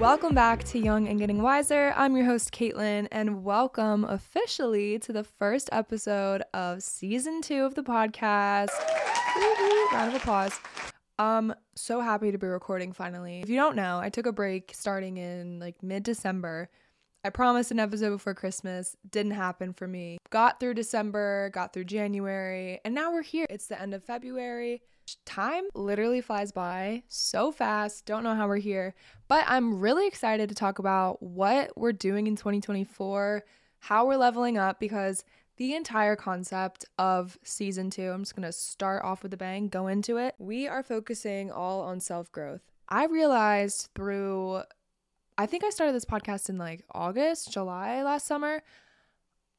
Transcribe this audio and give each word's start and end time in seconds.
Welcome 0.00 0.34
back 0.34 0.64
to 0.64 0.78
Young 0.78 1.08
and 1.08 1.18
Getting 1.18 1.42
Wiser. 1.42 1.92
I'm 1.94 2.16
your 2.16 2.24
host, 2.24 2.52
Caitlin, 2.52 3.06
and 3.12 3.44
welcome 3.44 4.04
officially 4.04 4.98
to 5.00 5.12
the 5.12 5.22
first 5.22 5.68
episode 5.72 6.42
of 6.54 6.82
season 6.82 7.42
two 7.42 7.64
of 7.64 7.74
the 7.74 7.82
podcast. 7.82 8.70
Round 9.92 10.08
of 10.08 10.14
applause. 10.14 10.58
I'm 11.18 11.52
so 11.74 12.00
happy 12.00 12.32
to 12.32 12.38
be 12.38 12.46
recording 12.46 12.94
finally. 12.94 13.42
If 13.42 13.50
you 13.50 13.56
don't 13.56 13.76
know, 13.76 13.98
I 13.98 14.08
took 14.08 14.24
a 14.24 14.32
break 14.32 14.72
starting 14.74 15.18
in 15.18 15.60
like 15.60 15.82
mid 15.82 16.02
December. 16.02 16.70
I 17.22 17.28
promised 17.28 17.70
an 17.70 17.78
episode 17.78 18.08
before 18.08 18.32
Christmas, 18.32 18.96
didn't 19.10 19.32
happen 19.32 19.74
for 19.74 19.86
me. 19.86 20.16
Got 20.30 20.60
through 20.60 20.74
December, 20.74 21.50
got 21.52 21.74
through 21.74 21.84
January, 21.84 22.80
and 22.86 22.94
now 22.94 23.12
we're 23.12 23.20
here. 23.20 23.46
It's 23.50 23.66
the 23.66 23.78
end 23.78 23.92
of 23.92 24.02
February. 24.02 24.80
Time 25.24 25.64
literally 25.74 26.20
flies 26.20 26.52
by 26.52 27.02
so 27.08 27.52
fast. 27.52 28.06
Don't 28.06 28.22
know 28.22 28.34
how 28.34 28.48
we're 28.48 28.56
here, 28.56 28.94
but 29.28 29.44
I'm 29.48 29.80
really 29.80 30.06
excited 30.06 30.48
to 30.48 30.54
talk 30.54 30.78
about 30.78 31.22
what 31.22 31.76
we're 31.76 31.92
doing 31.92 32.26
in 32.26 32.36
2024, 32.36 33.44
how 33.80 34.06
we're 34.06 34.16
leveling 34.16 34.58
up 34.58 34.80
because 34.80 35.24
the 35.56 35.74
entire 35.74 36.16
concept 36.16 36.84
of 36.98 37.38
season 37.42 37.90
two, 37.90 38.10
I'm 38.10 38.22
just 38.22 38.34
gonna 38.34 38.52
start 38.52 39.04
off 39.04 39.22
with 39.22 39.34
a 39.34 39.36
bang, 39.36 39.68
go 39.68 39.88
into 39.88 40.16
it. 40.16 40.34
We 40.38 40.66
are 40.66 40.82
focusing 40.82 41.50
all 41.50 41.82
on 41.82 42.00
self 42.00 42.32
growth. 42.32 42.62
I 42.88 43.04
realized 43.06 43.90
through, 43.94 44.62
I 45.36 45.46
think 45.46 45.64
I 45.64 45.70
started 45.70 45.94
this 45.94 46.04
podcast 46.04 46.48
in 46.48 46.58
like 46.58 46.84
August, 46.92 47.52
July 47.52 48.02
last 48.02 48.26
summer. 48.26 48.62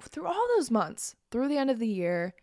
Through 0.01 0.25
all 0.25 0.47
those 0.55 0.71
months, 0.71 1.15
through 1.29 1.47
the 1.47 1.57
end 1.57 1.69
of 1.69 1.77
the 1.77 1.87
year, 1.87 2.33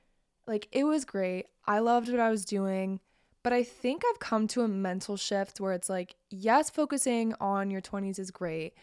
like 0.46 0.68
it 0.72 0.84
was 0.84 1.04
great. 1.04 1.46
I 1.68 1.78
loved 1.80 2.08
what 2.08 2.18
I 2.18 2.30
was 2.30 2.44
doing. 2.44 2.98
But 3.44 3.52
I 3.52 3.62
think 3.62 4.02
I've 4.04 4.18
come 4.18 4.48
to 4.48 4.62
a 4.62 4.68
mental 4.68 5.16
shift 5.16 5.60
where 5.60 5.72
it's 5.72 5.88
like, 5.88 6.16
yes, 6.28 6.70
focusing 6.70 7.34
on 7.40 7.70
your 7.70 7.80
20s 7.80 8.18
is 8.18 8.30
great. 8.30 8.74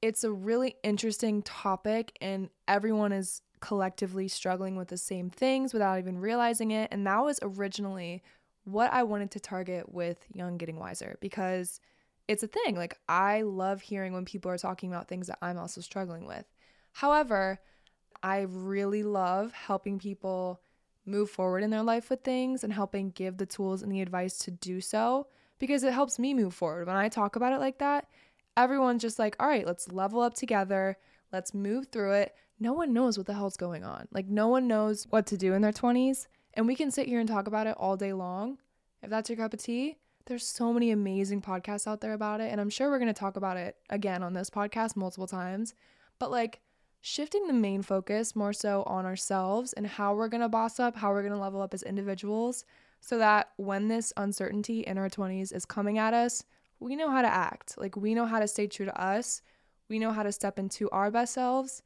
It's 0.00 0.24
a 0.24 0.32
really 0.32 0.76
interesting 0.82 1.42
topic, 1.42 2.16
and 2.20 2.48
everyone 2.66 3.12
is 3.12 3.42
collectively 3.60 4.28
struggling 4.28 4.76
with 4.76 4.88
the 4.88 4.96
same 4.96 5.28
things 5.28 5.72
without 5.72 5.98
even 5.98 6.18
realizing 6.18 6.70
it. 6.70 6.88
And 6.92 7.06
that 7.06 7.22
was 7.22 7.38
originally 7.42 8.22
what 8.64 8.92
I 8.92 9.02
wanted 9.02 9.32
to 9.32 9.40
target 9.40 9.92
with 9.92 10.24
Young 10.32 10.56
Getting 10.56 10.78
Wiser 10.78 11.18
because 11.20 11.80
it's 12.28 12.42
a 12.42 12.48
thing. 12.48 12.76
Like, 12.76 12.98
I 13.08 13.42
love 13.42 13.82
hearing 13.82 14.12
when 14.12 14.24
people 14.24 14.50
are 14.50 14.58
talking 14.58 14.90
about 14.90 15.08
things 15.08 15.26
that 15.26 15.38
I'm 15.42 15.58
also 15.58 15.80
struggling 15.80 16.26
with. 16.26 16.46
However, 16.92 17.60
I 18.22 18.42
really 18.42 19.02
love 19.02 19.52
helping 19.52 19.98
people 19.98 20.60
move 21.08 21.30
forward 21.30 21.62
in 21.62 21.70
their 21.70 21.82
life 21.82 22.10
with 22.10 22.22
things 22.22 22.62
and 22.62 22.72
helping 22.72 23.10
give 23.10 23.36
the 23.36 23.46
tools 23.46 23.82
and 23.82 23.90
the 23.90 24.00
advice 24.00 24.38
to 24.38 24.50
do 24.50 24.80
so 24.80 25.26
because 25.58 25.82
it 25.82 25.92
helps 25.92 26.18
me 26.18 26.34
move 26.34 26.54
forward. 26.54 26.86
When 26.86 26.96
I 26.96 27.08
talk 27.08 27.36
about 27.36 27.52
it 27.52 27.58
like 27.58 27.78
that, 27.78 28.06
everyone's 28.56 29.02
just 29.02 29.18
like, 29.18 29.36
all 29.40 29.48
right, 29.48 29.66
let's 29.66 29.90
level 29.92 30.20
up 30.20 30.34
together, 30.34 30.96
let's 31.32 31.54
move 31.54 31.86
through 31.90 32.12
it. 32.12 32.34
No 32.60 32.72
one 32.72 32.92
knows 32.92 33.16
what 33.16 33.26
the 33.26 33.34
hell's 33.34 33.56
going 33.56 33.84
on. 33.84 34.08
Like, 34.12 34.26
no 34.26 34.48
one 34.48 34.66
knows 34.66 35.06
what 35.10 35.26
to 35.26 35.36
do 35.36 35.54
in 35.54 35.62
their 35.62 35.72
20s. 35.72 36.26
And 36.54 36.66
we 36.66 36.74
can 36.74 36.90
sit 36.90 37.06
here 37.06 37.20
and 37.20 37.28
talk 37.28 37.46
about 37.46 37.68
it 37.68 37.76
all 37.78 37.96
day 37.96 38.12
long. 38.12 38.58
If 39.02 39.10
that's 39.10 39.30
your 39.30 39.36
cup 39.36 39.54
of 39.54 39.62
tea, 39.62 39.98
there's 40.26 40.46
so 40.46 40.72
many 40.72 40.90
amazing 40.90 41.40
podcasts 41.40 41.86
out 41.86 42.00
there 42.00 42.14
about 42.14 42.40
it. 42.40 42.50
And 42.50 42.60
I'm 42.60 42.70
sure 42.70 42.90
we're 42.90 42.98
going 42.98 43.14
to 43.14 43.18
talk 43.18 43.36
about 43.36 43.56
it 43.56 43.76
again 43.90 44.24
on 44.24 44.34
this 44.34 44.50
podcast 44.50 44.96
multiple 44.96 45.28
times. 45.28 45.74
But 46.18 46.32
like, 46.32 46.60
shifting 47.00 47.46
the 47.46 47.52
main 47.52 47.82
focus 47.82 48.34
more 48.34 48.52
so 48.52 48.82
on 48.84 49.06
ourselves 49.06 49.72
and 49.72 49.86
how 49.86 50.14
we're 50.14 50.28
going 50.28 50.40
to 50.40 50.48
boss 50.48 50.80
up, 50.80 50.96
how 50.96 51.10
we're 51.10 51.22
going 51.22 51.32
to 51.32 51.38
level 51.38 51.62
up 51.62 51.74
as 51.74 51.82
individuals, 51.82 52.64
so 53.00 53.18
that 53.18 53.50
when 53.56 53.88
this 53.88 54.12
uncertainty 54.16 54.80
in 54.80 54.98
our 54.98 55.08
20s 55.08 55.52
is 55.52 55.64
coming 55.64 55.98
at 55.98 56.14
us, 56.14 56.44
we 56.80 56.96
know 56.96 57.10
how 57.10 57.22
to 57.22 57.32
act. 57.32 57.74
Like, 57.78 57.96
we 57.96 58.14
know 58.14 58.26
how 58.26 58.40
to 58.40 58.48
stay 58.48 58.66
true 58.66 58.86
to 58.86 59.00
us, 59.00 59.42
we 59.88 59.98
know 59.98 60.12
how 60.12 60.22
to 60.22 60.32
step 60.32 60.58
into 60.58 60.90
our 60.90 61.10
best 61.10 61.34
selves, 61.34 61.82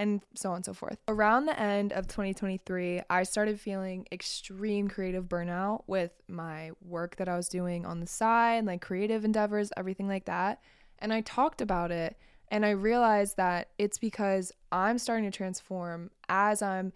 and 0.00 0.22
so 0.34 0.50
on 0.50 0.56
and 0.56 0.64
so 0.64 0.72
forth. 0.72 0.98
Around 1.08 1.44
the 1.44 1.60
end 1.60 1.92
of 1.92 2.08
2023, 2.08 3.02
I 3.10 3.22
started 3.22 3.60
feeling 3.60 4.06
extreme 4.10 4.88
creative 4.88 5.24
burnout 5.24 5.82
with 5.86 6.12
my 6.26 6.70
work 6.80 7.16
that 7.16 7.28
I 7.28 7.36
was 7.36 7.50
doing 7.50 7.84
on 7.84 8.00
the 8.00 8.06
side, 8.06 8.64
like 8.64 8.80
creative 8.80 9.26
endeavors, 9.26 9.70
everything 9.76 10.08
like 10.08 10.24
that. 10.24 10.62
And 11.00 11.12
I 11.12 11.20
talked 11.20 11.60
about 11.60 11.90
it 11.90 12.16
and 12.50 12.66
I 12.66 12.70
realized 12.70 13.36
that 13.36 13.68
it's 13.78 13.98
because 13.98 14.52
I'm 14.72 14.98
starting 14.98 15.30
to 15.30 15.36
transform 15.36 16.10
as 16.28 16.62
I'm 16.62 16.92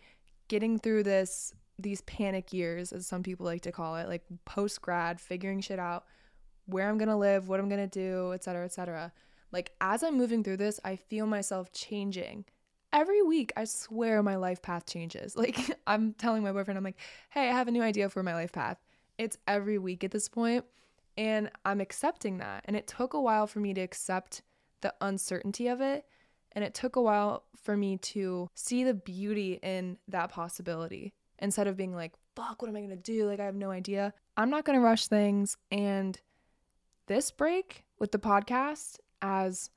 getting 0.48 0.78
through 0.78 1.04
this 1.04 1.54
these 1.78 2.02
panic 2.02 2.52
years 2.52 2.92
as 2.92 3.06
some 3.06 3.22
people 3.22 3.44
like 3.44 3.62
to 3.62 3.72
call 3.72 3.96
it, 3.96 4.08
like 4.08 4.22
post 4.44 4.80
grad, 4.80 5.20
figuring 5.20 5.60
shit 5.60 5.80
out, 5.80 6.04
where 6.66 6.88
I'm 6.88 6.98
going 6.98 7.08
to 7.08 7.16
live, 7.16 7.48
what 7.48 7.58
I'm 7.58 7.68
going 7.68 7.88
to 7.88 7.98
do, 7.98 8.32
etc., 8.32 8.64
etc. 8.64 9.12
Like 9.50 9.72
as 9.80 10.02
I'm 10.02 10.16
moving 10.16 10.44
through 10.44 10.58
this, 10.58 10.78
I 10.84 10.96
feel 10.96 11.26
myself 11.26 11.72
changing. 11.72 12.44
Every 12.92 13.22
week, 13.22 13.52
I 13.56 13.64
swear 13.64 14.22
my 14.22 14.36
life 14.36 14.62
path 14.62 14.86
changes. 14.86 15.36
Like 15.36 15.58
I'm 15.86 16.12
telling 16.14 16.42
my 16.42 16.52
boyfriend 16.52 16.78
I'm 16.78 16.84
like, 16.84 16.98
"Hey, 17.30 17.48
I 17.48 17.52
have 17.52 17.68
a 17.68 17.72
new 17.72 17.82
idea 17.82 18.08
for 18.08 18.22
my 18.22 18.34
life 18.34 18.52
path." 18.52 18.78
It's 19.18 19.38
every 19.46 19.78
week 19.78 20.02
at 20.04 20.10
this 20.10 20.28
point, 20.28 20.64
and 21.16 21.50
I'm 21.64 21.80
accepting 21.80 22.38
that. 22.38 22.64
And 22.66 22.76
it 22.76 22.86
took 22.86 23.14
a 23.14 23.20
while 23.20 23.46
for 23.46 23.60
me 23.60 23.74
to 23.74 23.80
accept 23.80 24.42
the 24.84 24.94
uncertainty 25.00 25.66
of 25.66 25.80
it. 25.80 26.04
And 26.52 26.64
it 26.64 26.72
took 26.72 26.94
a 26.94 27.02
while 27.02 27.42
for 27.60 27.76
me 27.76 27.96
to 27.96 28.48
see 28.54 28.84
the 28.84 28.94
beauty 28.94 29.58
in 29.60 29.98
that 30.06 30.30
possibility 30.30 31.12
instead 31.40 31.66
of 31.66 31.76
being 31.76 31.96
like, 31.96 32.12
fuck, 32.36 32.62
what 32.62 32.68
am 32.68 32.76
I 32.76 32.80
gonna 32.80 32.94
do? 32.94 33.26
Like, 33.26 33.40
I 33.40 33.44
have 33.44 33.56
no 33.56 33.72
idea. 33.72 34.14
I'm 34.36 34.50
not 34.50 34.64
gonna 34.64 34.80
rush 34.80 35.08
things. 35.08 35.56
And 35.72 36.20
this 37.06 37.32
break 37.32 37.82
with 37.98 38.12
the 38.12 38.18
podcast, 38.18 38.98
as 39.20 39.70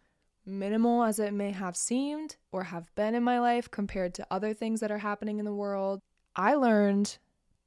minimal 0.45 1.03
as 1.03 1.19
it 1.19 1.33
may 1.33 1.51
have 1.51 1.75
seemed 1.75 2.35
or 2.51 2.65
have 2.65 2.93
been 2.95 3.15
in 3.15 3.23
my 3.23 3.39
life 3.39 3.71
compared 3.71 4.13
to 4.15 4.27
other 4.29 4.53
things 4.53 4.79
that 4.81 4.91
are 4.91 4.99
happening 4.99 5.39
in 5.39 5.45
the 5.45 5.53
world, 5.53 5.99
I 6.35 6.53
learned 6.53 7.17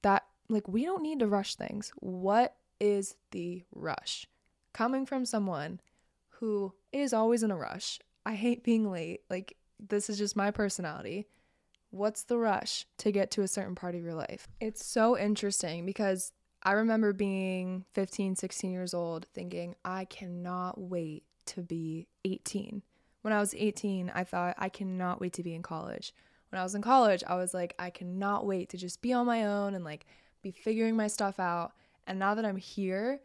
that, 0.02 0.24
like, 0.48 0.68
we 0.68 0.84
don't 0.84 1.02
need 1.02 1.18
to 1.18 1.26
rush 1.26 1.56
things. 1.56 1.90
What 1.96 2.54
is 2.78 3.16
the 3.32 3.64
rush? 3.72 4.26
Coming 4.72 5.04
from 5.04 5.24
someone 5.24 5.80
who 6.28 6.72
is 6.92 7.12
always 7.12 7.42
in 7.42 7.50
a 7.50 7.56
rush. 7.56 7.98
I 8.24 8.34
hate 8.34 8.64
being 8.64 8.90
late. 8.90 9.22
Like, 9.30 9.56
this 9.78 10.10
is 10.10 10.18
just 10.18 10.36
my 10.36 10.50
personality. 10.50 11.26
What's 11.90 12.22
the 12.22 12.38
rush 12.38 12.86
to 12.98 13.10
get 13.10 13.30
to 13.32 13.42
a 13.42 13.48
certain 13.48 13.74
part 13.74 13.94
of 13.94 14.02
your 14.02 14.14
life? 14.14 14.46
It's 14.60 14.84
so 14.84 15.18
interesting 15.18 15.86
because 15.86 16.32
I 16.62 16.72
remember 16.72 17.12
being 17.12 17.84
15, 17.94 18.36
16 18.36 18.70
years 18.70 18.94
old 18.94 19.26
thinking, 19.26 19.74
I 19.84 20.04
cannot 20.04 20.80
wait 20.80 21.24
to 21.46 21.62
be 21.62 22.06
18. 22.24 22.82
When 23.22 23.32
I 23.32 23.40
was 23.40 23.54
18, 23.54 24.12
I 24.14 24.24
thought, 24.24 24.54
I 24.58 24.68
cannot 24.68 25.20
wait 25.20 25.32
to 25.34 25.42
be 25.42 25.54
in 25.54 25.62
college. 25.62 26.14
When 26.50 26.60
I 26.60 26.62
was 26.62 26.74
in 26.74 26.82
college, 26.82 27.24
I 27.26 27.36
was 27.36 27.54
like, 27.54 27.74
I 27.78 27.90
cannot 27.90 28.46
wait 28.46 28.68
to 28.70 28.76
just 28.76 29.02
be 29.02 29.12
on 29.12 29.26
my 29.26 29.44
own 29.46 29.74
and 29.74 29.84
like 29.84 30.06
be 30.42 30.50
figuring 30.50 30.96
my 30.96 31.06
stuff 31.06 31.38
out. 31.40 31.72
And 32.06 32.18
now 32.18 32.34
that 32.34 32.44
I'm 32.44 32.56
here, 32.56 33.20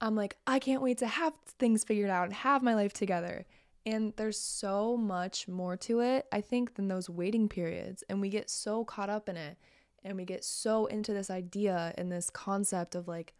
I'm 0.00 0.14
like, 0.14 0.36
I 0.46 0.58
can't 0.58 0.82
wait 0.82 0.98
to 0.98 1.06
have 1.06 1.32
things 1.58 1.84
figured 1.84 2.10
out 2.10 2.24
and 2.24 2.34
have 2.34 2.62
my 2.62 2.74
life 2.74 2.92
together. 2.92 3.46
And 3.84 4.12
there's 4.16 4.38
so 4.38 4.96
much 4.96 5.46
more 5.46 5.76
to 5.78 6.00
it, 6.00 6.26
I 6.32 6.40
think, 6.40 6.74
than 6.74 6.88
those 6.88 7.08
waiting 7.08 7.48
periods. 7.48 8.02
And 8.08 8.20
we 8.20 8.28
get 8.28 8.50
so 8.50 8.84
caught 8.84 9.10
up 9.10 9.28
in 9.28 9.36
it 9.36 9.56
and 10.04 10.16
we 10.16 10.24
get 10.24 10.44
so 10.44 10.86
into 10.86 11.12
this 11.12 11.30
idea 11.30 11.94
and 11.96 12.10
this 12.10 12.28
concept 12.28 12.94
of 12.94 13.08
like, 13.08 13.34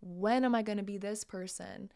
when 0.00 0.44
am 0.44 0.54
I 0.54 0.62
going 0.62 0.78
to 0.78 0.84
be 0.84 0.98
this 0.98 1.24
person? 1.24 1.90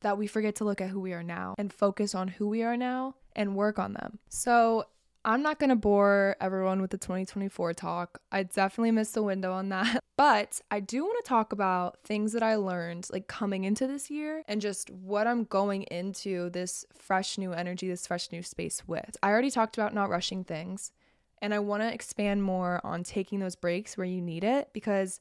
That 0.00 0.16
we 0.16 0.28
forget 0.28 0.54
to 0.56 0.64
look 0.64 0.80
at 0.80 0.90
who 0.90 1.00
we 1.00 1.12
are 1.12 1.24
now 1.24 1.54
and 1.58 1.72
focus 1.72 2.14
on 2.14 2.28
who 2.28 2.48
we 2.48 2.62
are 2.62 2.76
now 2.76 3.16
and 3.34 3.56
work 3.56 3.80
on 3.80 3.94
them. 3.94 4.20
So 4.28 4.86
I'm 5.24 5.42
not 5.42 5.58
going 5.58 5.70
to 5.70 5.76
bore 5.76 6.36
everyone 6.40 6.80
with 6.80 6.90
the 6.90 6.98
2024 6.98 7.74
talk. 7.74 8.20
I 8.30 8.44
definitely 8.44 8.92
missed 8.92 9.14
the 9.14 9.22
window 9.22 9.52
on 9.52 9.68
that. 9.70 10.02
But 10.18 10.60
I 10.68 10.80
do 10.80 11.04
want 11.04 11.24
to 11.24 11.28
talk 11.28 11.52
about 11.52 12.02
things 12.02 12.32
that 12.32 12.42
I 12.42 12.56
learned 12.56 13.06
like 13.12 13.28
coming 13.28 13.62
into 13.62 13.86
this 13.86 14.10
year 14.10 14.42
and 14.48 14.60
just 14.60 14.90
what 14.90 15.28
I'm 15.28 15.44
going 15.44 15.84
into 15.84 16.50
this 16.50 16.84
fresh 16.92 17.38
new 17.38 17.52
energy, 17.52 17.86
this 17.86 18.04
fresh 18.04 18.32
new 18.32 18.42
space 18.42 18.82
with. 18.84 19.16
I 19.22 19.28
already 19.30 19.52
talked 19.52 19.78
about 19.78 19.94
not 19.94 20.10
rushing 20.10 20.42
things, 20.42 20.90
and 21.40 21.54
I 21.54 21.60
want 21.60 21.84
to 21.84 21.94
expand 21.94 22.42
more 22.42 22.80
on 22.82 23.04
taking 23.04 23.38
those 23.38 23.54
breaks 23.54 23.96
where 23.96 24.08
you 24.08 24.20
need 24.20 24.42
it 24.42 24.70
because 24.72 25.20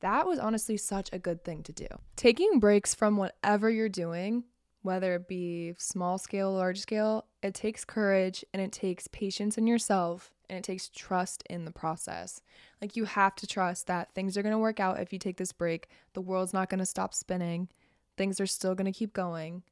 that 0.00 0.26
was 0.26 0.38
honestly 0.38 0.76
such 0.76 1.08
a 1.10 1.18
good 1.18 1.42
thing 1.42 1.62
to 1.62 1.72
do. 1.72 1.86
Taking 2.16 2.60
breaks 2.60 2.94
from 2.94 3.16
whatever 3.16 3.70
you're 3.70 3.88
doing 3.88 4.44
whether 4.82 5.14
it 5.16 5.28
be 5.28 5.74
small 5.76 6.18
scale, 6.18 6.52
large 6.52 6.80
scale, 6.80 7.26
it 7.42 7.54
takes 7.54 7.84
courage 7.84 8.44
and 8.52 8.60
it 8.60 8.72
takes 8.72 9.06
patience 9.08 9.56
in 9.56 9.66
yourself 9.66 10.32
and 10.48 10.58
it 10.58 10.64
takes 10.64 10.88
trust 10.88 11.42
in 11.48 11.64
the 11.64 11.70
process. 11.70 12.40
Like 12.80 12.96
you 12.96 13.04
have 13.04 13.34
to 13.36 13.46
trust 13.46 13.86
that 13.86 14.12
things 14.14 14.36
are 14.36 14.42
going 14.42 14.52
to 14.52 14.58
work 14.58 14.80
out 14.80 15.00
if 15.00 15.12
you 15.12 15.18
take 15.18 15.36
this 15.36 15.52
break. 15.52 15.88
The 16.14 16.20
world's 16.20 16.54
not 16.54 16.68
going 16.68 16.80
to 16.80 16.86
stop 16.86 17.14
spinning. 17.14 17.68
Things 18.16 18.40
are 18.40 18.46
still 18.46 18.74
going 18.74 18.90
to 18.92 18.98
keep 18.98 19.12
going, 19.12 19.62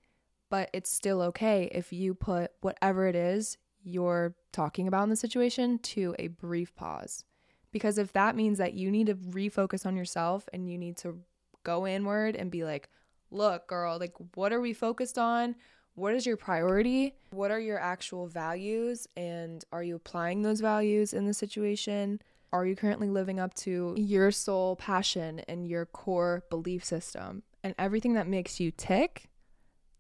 but 0.51 0.71
it's 0.73 0.91
still 0.91 1.21
okay 1.23 1.69
if 1.73 1.93
you 1.93 2.15
put 2.15 2.53
whatever 2.61 3.07
it 3.09 3.17
is 3.17 3.59
you're 3.83 4.35
talking 4.53 4.89
about 4.89 5.05
in 5.05 5.11
the 5.11 5.17
situation 5.17 5.79
to 5.79 6.15
a 6.19 6.29
brief 6.29 6.75
pause. 6.75 7.25
Because 7.73 7.99
if 7.99 8.13
that 8.13 8.37
means 8.37 8.59
that 8.59 8.75
you 8.75 8.91
need 8.91 9.07
to 9.07 9.15
refocus 9.15 9.87
on 9.87 9.97
yourself 9.97 10.49
and 10.53 10.71
you 10.71 10.79
need 10.79 10.97
to 10.99 11.21
go 11.63 11.87
inward 11.87 12.37
and 12.37 12.51
be 12.51 12.65
like, 12.65 12.89
look, 13.31 13.67
girl, 13.67 13.99
like, 13.99 14.15
what 14.35 14.53
are 14.53 14.61
we 14.61 14.73
focused 14.73 15.19
on? 15.19 15.57
What 15.97 16.15
is 16.15 16.27
your 16.27 16.37
priority? 16.37 17.15
What 17.31 17.51
are 17.51 17.59
your 17.59 17.79
actual 17.81 18.27
values? 18.27 19.09
And 19.17 19.65
are 19.73 19.83
you 19.83 19.97
applying 19.97 20.43
those 20.43 20.61
values 20.61 21.15
in 21.15 21.27
the 21.27 21.33
situation? 21.33 22.21
Are 22.53 22.67
you 22.67 22.77
currently 22.77 23.09
living 23.09 23.41
up 23.41 23.55
to 23.55 23.95
your 23.97 24.31
soul 24.31 24.77
passion 24.77 25.41
and 25.49 25.67
your 25.67 25.87
core 25.87 26.45
belief 26.51 26.85
system 26.85 27.45
and 27.65 27.75
everything 27.79 28.13
that 28.13 28.29
makes 28.29 28.61
you 28.61 28.71
tick? 28.71 29.31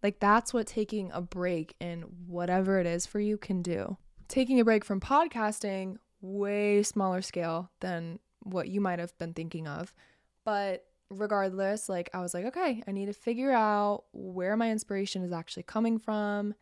Like, 0.03 0.21
that's 0.21 0.53
what 0.53 0.67
taking 0.67 1.11
a 1.13 1.23
break 1.23 1.75
in 1.81 2.03
whatever 2.27 2.79
it 2.79 2.87
is 2.87 3.07
for 3.07 3.19
you 3.19 3.39
can 3.39 3.63
do. 3.63 3.97
Taking 4.29 4.61
a 4.61 4.65
break 4.65 4.85
from 4.85 5.01
podcasting, 5.01 5.97
way 6.21 6.83
smaller 6.83 7.23
scale 7.23 7.71
than 7.81 8.19
what 8.43 8.69
you 8.69 8.83
might 8.83 8.99
have 8.99 9.17
been 9.17 9.33
thinking 9.33 9.67
of. 9.67 9.95
But 10.45 10.85
regardless, 11.11 11.89
like 11.89 12.11
I 12.13 12.21
was 12.21 12.35
like, 12.35 12.47
okay, 12.47 12.83
I 12.87 12.93
need 12.93 13.07
to 13.07 13.13
figure 13.13 13.53
out 13.53 14.05
where 14.13 14.57
my 14.57 14.71
inspiration 14.71 15.23
is 15.23 15.33
actually 15.33 15.65
coming 15.65 15.99
from. 15.99 16.55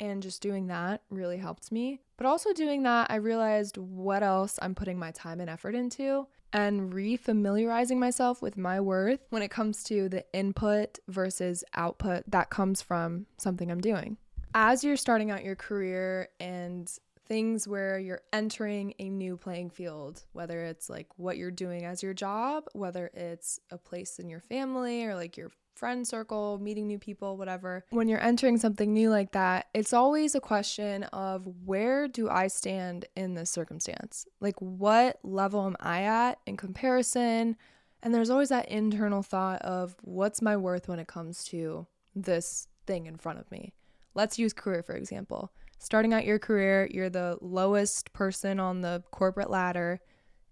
And 0.00 0.22
just 0.22 0.42
doing 0.42 0.68
that 0.68 1.02
really 1.10 1.38
helped 1.38 1.72
me. 1.72 2.00
But 2.16 2.26
also 2.26 2.52
doing 2.52 2.84
that, 2.84 3.10
I 3.10 3.16
realized 3.16 3.76
what 3.78 4.22
else 4.22 4.56
I'm 4.62 4.74
putting 4.74 4.96
my 4.98 5.10
time 5.10 5.40
and 5.40 5.50
effort 5.50 5.74
into 5.74 6.28
and 6.52 6.92
refamiliarizing 6.92 7.96
myself 7.98 8.40
with 8.40 8.56
my 8.56 8.80
worth 8.80 9.20
when 9.30 9.42
it 9.42 9.50
comes 9.50 9.82
to 9.84 10.08
the 10.08 10.24
input 10.32 10.98
versus 11.08 11.64
output 11.74 12.24
that 12.28 12.50
comes 12.50 12.80
from 12.80 13.26
something 13.38 13.70
I'm 13.70 13.80
doing. 13.80 14.16
As 14.54 14.82
you're 14.82 14.96
starting 14.96 15.30
out 15.30 15.44
your 15.44 15.56
career 15.56 16.28
and 16.40 16.90
things 17.28 17.68
where 17.68 17.98
you're 17.98 18.22
entering 18.32 18.94
a 18.98 19.08
new 19.08 19.36
playing 19.36 19.70
field, 19.70 20.24
whether 20.32 20.60
it's 20.64 20.88
like 20.88 21.06
what 21.16 21.36
you're 21.36 21.50
doing 21.50 21.84
as 21.84 22.02
your 22.02 22.14
job, 22.14 22.64
whether 22.72 23.10
it's 23.14 23.60
a 23.70 23.78
place 23.78 24.18
in 24.18 24.28
your 24.28 24.40
family 24.40 25.04
or 25.04 25.14
like 25.14 25.36
your 25.36 25.50
friend 25.74 26.08
circle, 26.08 26.58
meeting 26.60 26.88
new 26.88 26.98
people, 26.98 27.36
whatever. 27.36 27.84
When 27.90 28.08
you're 28.08 28.22
entering 28.22 28.58
something 28.58 28.92
new 28.92 29.10
like 29.10 29.32
that, 29.32 29.66
it's 29.74 29.92
always 29.92 30.34
a 30.34 30.40
question 30.40 31.04
of 31.04 31.46
where 31.64 32.08
do 32.08 32.28
I 32.28 32.48
stand 32.48 33.04
in 33.14 33.34
this 33.34 33.50
circumstance? 33.50 34.26
Like, 34.40 34.56
what 34.58 35.20
level 35.22 35.64
am 35.66 35.76
I 35.78 36.02
at 36.02 36.40
in 36.46 36.56
comparison? 36.56 37.56
And 38.02 38.12
there's 38.12 38.30
always 38.30 38.48
that 38.48 38.68
internal 38.68 39.22
thought 39.22 39.62
of 39.62 39.94
what's 40.02 40.42
my 40.42 40.56
worth 40.56 40.88
when 40.88 40.98
it 40.98 41.06
comes 41.06 41.44
to 41.44 41.86
this 42.14 42.66
thing 42.86 43.06
in 43.06 43.16
front 43.16 43.38
of 43.38 43.50
me. 43.52 43.72
Let's 44.14 44.38
use 44.38 44.52
career, 44.52 44.82
for 44.82 44.96
example 44.96 45.52
starting 45.78 46.12
out 46.12 46.24
your 46.24 46.38
career, 46.38 46.88
you're 46.92 47.10
the 47.10 47.38
lowest 47.40 48.12
person 48.12 48.60
on 48.60 48.80
the 48.80 49.02
corporate 49.10 49.50
ladder, 49.50 50.00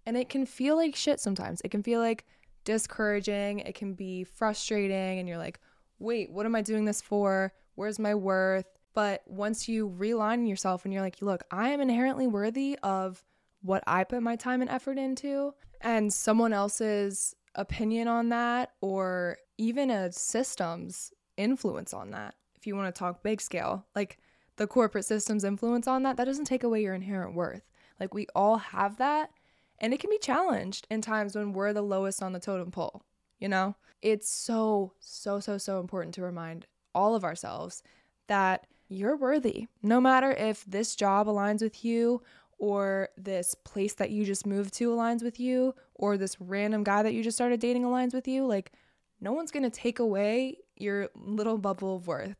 and 0.05 0.15
it 0.15 0.29
can 0.29 0.45
feel 0.45 0.75
like 0.75 0.95
shit 0.95 1.19
sometimes. 1.19 1.61
It 1.63 1.71
can 1.71 1.83
feel 1.83 1.99
like 1.99 2.25
discouraging, 2.63 3.59
it 3.59 3.75
can 3.75 3.93
be 3.93 4.23
frustrating, 4.23 5.19
and 5.19 5.27
you're 5.27 5.37
like, 5.37 5.59
wait, 5.99 6.31
what 6.31 6.45
am 6.45 6.55
I 6.55 6.61
doing 6.61 6.85
this 6.85 7.01
for? 7.01 7.53
Where's 7.75 7.99
my 7.99 8.15
worth? 8.15 8.65
But 8.93 9.21
once 9.27 9.67
you 9.69 9.89
realign 9.89 10.49
yourself 10.49 10.83
and 10.83 10.93
you're 10.93 11.03
like, 11.03 11.21
look, 11.21 11.43
I 11.51 11.69
am 11.69 11.81
inherently 11.81 12.25
worthy 12.25 12.77
of 12.81 13.23
what 13.61 13.83
I 13.85 14.03
put 14.03 14.23
my 14.23 14.35
time 14.35 14.61
and 14.61 14.69
effort 14.69 14.97
into, 14.97 15.53
and 15.81 16.11
someone 16.11 16.53
else's 16.53 17.35
opinion 17.55 18.07
on 18.07 18.29
that, 18.29 18.71
or 18.81 19.37
even 19.57 19.91
a 19.91 20.11
system's 20.11 21.11
influence 21.37 21.93
on 21.93 22.11
that, 22.11 22.35
if 22.55 22.65
you 22.65 22.75
want 22.75 22.93
to 22.93 22.97
talk 22.97 23.23
big 23.23 23.41
scale, 23.41 23.85
like 23.95 24.17
the 24.57 24.67
corporate 24.67 25.05
system's 25.05 25.43
influence 25.43 25.87
on 25.87 26.03
that, 26.03 26.17
that 26.17 26.25
doesn't 26.25 26.45
take 26.45 26.63
away 26.63 26.81
your 26.81 26.93
inherent 26.93 27.33
worth. 27.33 27.63
Like 27.99 28.13
we 28.13 28.27
all 28.35 28.57
have 28.57 28.97
that, 28.97 29.31
and 29.79 29.93
it 29.93 29.99
can 29.99 30.09
be 30.09 30.17
challenged 30.17 30.87
in 30.89 31.01
times 31.01 31.35
when 31.35 31.53
we're 31.53 31.73
the 31.73 31.81
lowest 31.81 32.21
on 32.21 32.33
the 32.33 32.39
totem 32.39 32.71
pole, 32.71 33.03
you 33.39 33.47
know? 33.47 33.75
It's 34.01 34.29
so, 34.29 34.93
so, 34.99 35.39
so, 35.39 35.57
so 35.57 35.79
important 35.79 36.13
to 36.15 36.21
remind 36.21 36.65
all 36.93 37.15
of 37.15 37.23
ourselves 37.23 37.81
that 38.27 38.67
you're 38.89 39.17
worthy. 39.17 39.67
No 39.81 39.99
matter 39.99 40.31
if 40.31 40.65
this 40.65 40.95
job 40.95 41.27
aligns 41.27 41.61
with 41.61 41.83
you 41.83 42.21
or 42.59 43.09
this 43.17 43.55
place 43.55 43.93
that 43.95 44.11
you 44.11 44.25
just 44.25 44.45
moved 44.45 44.73
to 44.75 44.89
aligns 44.89 45.23
with 45.23 45.39
you 45.39 45.75
or 45.95 46.17
this 46.17 46.39
random 46.39 46.83
guy 46.83 47.03
that 47.03 47.13
you 47.13 47.23
just 47.23 47.37
started 47.37 47.59
dating 47.59 47.83
aligns 47.83 48.13
with 48.13 48.27
you, 48.27 48.45
like 48.45 48.71
no 49.19 49.33
one's 49.33 49.51
going 49.51 49.63
to 49.63 49.69
take 49.69 49.99
away 49.99 50.57
your 50.75 51.09
little 51.15 51.57
bubble 51.57 51.97
of 51.97 52.07
worth. 52.07 52.35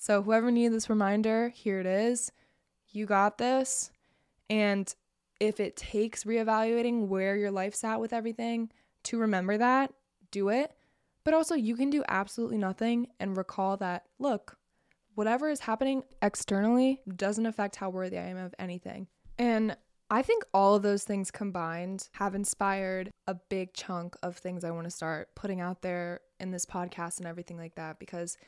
So, 0.00 0.22
whoever 0.22 0.50
needed 0.50 0.72
this 0.72 0.88
reminder, 0.88 1.50
here 1.50 1.78
it 1.78 1.84
is. 1.84 2.32
You 2.88 3.04
got 3.04 3.36
this. 3.36 3.90
And 4.48 4.92
if 5.38 5.60
it 5.60 5.76
takes 5.76 6.24
reevaluating 6.24 7.08
where 7.08 7.36
your 7.36 7.50
life's 7.50 7.84
at 7.84 8.00
with 8.00 8.14
everything 8.14 8.72
to 9.04 9.18
remember 9.18 9.58
that, 9.58 9.92
do 10.30 10.48
it. 10.48 10.72
But 11.22 11.34
also, 11.34 11.54
you 11.54 11.76
can 11.76 11.90
do 11.90 12.02
absolutely 12.08 12.56
nothing 12.56 13.08
and 13.20 13.36
recall 13.36 13.76
that, 13.76 14.06
look, 14.18 14.56
whatever 15.16 15.50
is 15.50 15.60
happening 15.60 16.02
externally 16.22 17.02
doesn't 17.14 17.44
affect 17.44 17.76
how 17.76 17.90
worthy 17.90 18.16
I 18.16 18.24
am 18.24 18.38
of 18.38 18.54
anything. 18.58 19.06
And 19.38 19.76
I 20.10 20.22
think 20.22 20.44
all 20.54 20.76
of 20.76 20.82
those 20.82 21.04
things 21.04 21.30
combined 21.30 22.08
have 22.12 22.34
inspired 22.34 23.10
a 23.26 23.34
big 23.34 23.74
chunk 23.74 24.16
of 24.22 24.38
things 24.38 24.64
I 24.64 24.70
want 24.70 24.84
to 24.84 24.90
start 24.90 25.34
putting 25.34 25.60
out 25.60 25.82
there 25.82 26.20
in 26.40 26.52
this 26.52 26.64
podcast 26.64 27.18
and 27.18 27.26
everything 27.26 27.58
like 27.58 27.74
that 27.74 27.98
because 27.98 28.38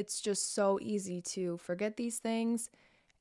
it's 0.00 0.18
just 0.18 0.54
so 0.54 0.78
easy 0.80 1.20
to 1.20 1.58
forget 1.58 1.98
these 1.98 2.18
things 2.18 2.70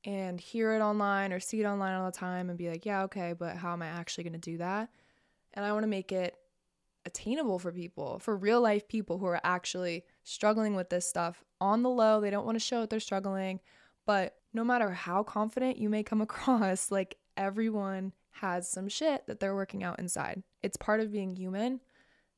and 0.06 0.40
hear 0.40 0.74
it 0.74 0.80
online 0.80 1.34
or 1.34 1.40
see 1.42 1.60
it 1.60 1.66
online 1.66 1.94
all 1.94 2.06
the 2.06 2.18
time 2.18 2.50
and 2.50 2.58
be 2.58 2.70
like, 2.70 2.86
yeah, 2.86 3.04
okay, 3.04 3.34
but 3.38 3.58
how 3.58 3.74
am 3.74 3.82
I 3.82 3.88
actually 3.88 4.24
going 4.24 4.34
to 4.34 4.40
do 4.40 4.58
that? 4.60 4.90
And 5.54 5.66
I 5.66 5.74
want 5.74 5.84
to 5.84 5.90
make 5.90 6.14
it 6.14 6.38
attainable 7.06 7.60
for 7.60 7.74
people, 7.74 8.18
for 8.20 8.38
real 8.38 8.62
life 8.62 8.88
people 8.88 9.18
who 9.18 9.26
are 9.26 9.42
actually 9.44 10.06
struggling 10.24 10.74
with 10.74 10.90
this 10.90 11.06
stuff 11.06 11.44
on 11.60 11.84
the 11.84 11.90
low. 11.90 12.22
They 12.22 12.30
don't 12.30 12.46
want 12.46 12.56
to 12.56 12.64
show 12.64 12.80
that 12.80 12.90
they're 12.90 13.02
struggling, 13.02 13.60
but 14.06 14.36
no 14.54 14.64
matter 14.64 14.92
how 14.92 15.22
confident 15.24 15.78
you 15.78 15.90
may 15.90 16.04
come 16.04 16.22
across, 16.30 16.92
like 16.92 17.18
everyone 17.36 18.14
has 18.32 18.70
some 18.70 18.88
shit 18.88 19.28
that 19.28 19.42
they're 19.42 19.56
working 19.56 19.84
out 19.84 20.00
inside. 20.00 20.44
It's 20.64 20.78
part 20.78 21.02
of 21.02 21.12
being 21.12 21.36
human. 21.36 21.82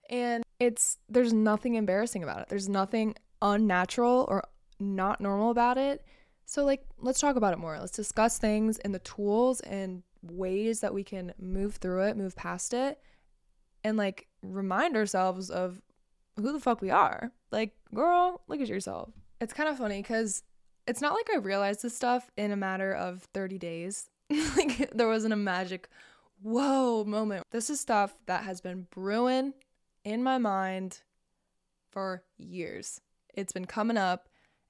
And 0.10 0.44
it's 0.60 0.98
there's 1.08 1.32
nothing 1.32 1.76
embarrassing 1.76 2.24
about 2.24 2.42
it. 2.42 2.50
There's 2.50 2.68
nothing 2.68 3.16
unnatural 3.42 4.26
or 4.30 4.44
not 4.80 5.22
normal 5.22 5.52
about 5.52 5.78
it. 5.78 6.06
So, 6.46 6.66
like, 6.66 6.86
let's 7.00 7.20
talk 7.20 7.36
about 7.36 7.54
it 7.54 7.60
more. 7.60 7.80
Let's 7.80 7.92
discuss 7.92 8.38
things 8.38 8.78
and 8.80 8.94
the 8.94 9.00
tools 9.00 9.62
and 9.62 10.04
ways 10.22 10.82
that 10.82 10.94
we 10.94 11.04
can 11.04 11.34
move 11.40 11.76
through 11.76 12.02
it, 12.04 12.18
move 12.18 12.36
past 12.36 12.74
it, 12.74 13.00
and 13.84 13.98
like 13.98 14.28
remind 14.42 14.96
ourselves 14.96 15.50
of 15.50 15.82
who 16.38 16.54
the 16.54 16.60
fuck 16.60 16.82
we 16.82 16.90
are. 16.90 17.32
Like, 17.52 17.74
girl, 17.94 18.42
look 18.48 18.62
at 18.62 18.68
yourself. 18.68 19.10
It's 19.40 19.54
kind 19.54 19.70
of 19.70 19.78
funny 19.78 20.02
because 20.02 20.44
it's 20.88 21.02
not 21.02 21.14
like 21.14 21.30
I 21.34 21.38
realized 21.38 21.82
this 21.82 21.96
stuff 21.96 22.30
in 22.38 22.52
a 22.52 22.58
matter 22.58 22.94
of 22.94 23.28
30 23.34 23.58
days. 23.58 24.10
like, 24.58 24.92
there 24.94 25.08
wasn't 25.08 25.34
a 25.34 25.38
magic, 25.38 25.90
whoa 26.42 27.04
moment. 27.04 27.44
This 27.52 27.70
is 27.70 27.80
stuff 27.80 28.16
that 28.28 28.44
has 28.44 28.62
been 28.62 28.88
brewing 28.92 29.54
in 30.04 30.24
my 30.24 30.38
mind 30.38 31.02
for 31.92 32.24
years. 32.38 33.02
It's 33.34 33.54
been 33.54 33.66
coming 33.66 33.98
up, 33.98 34.30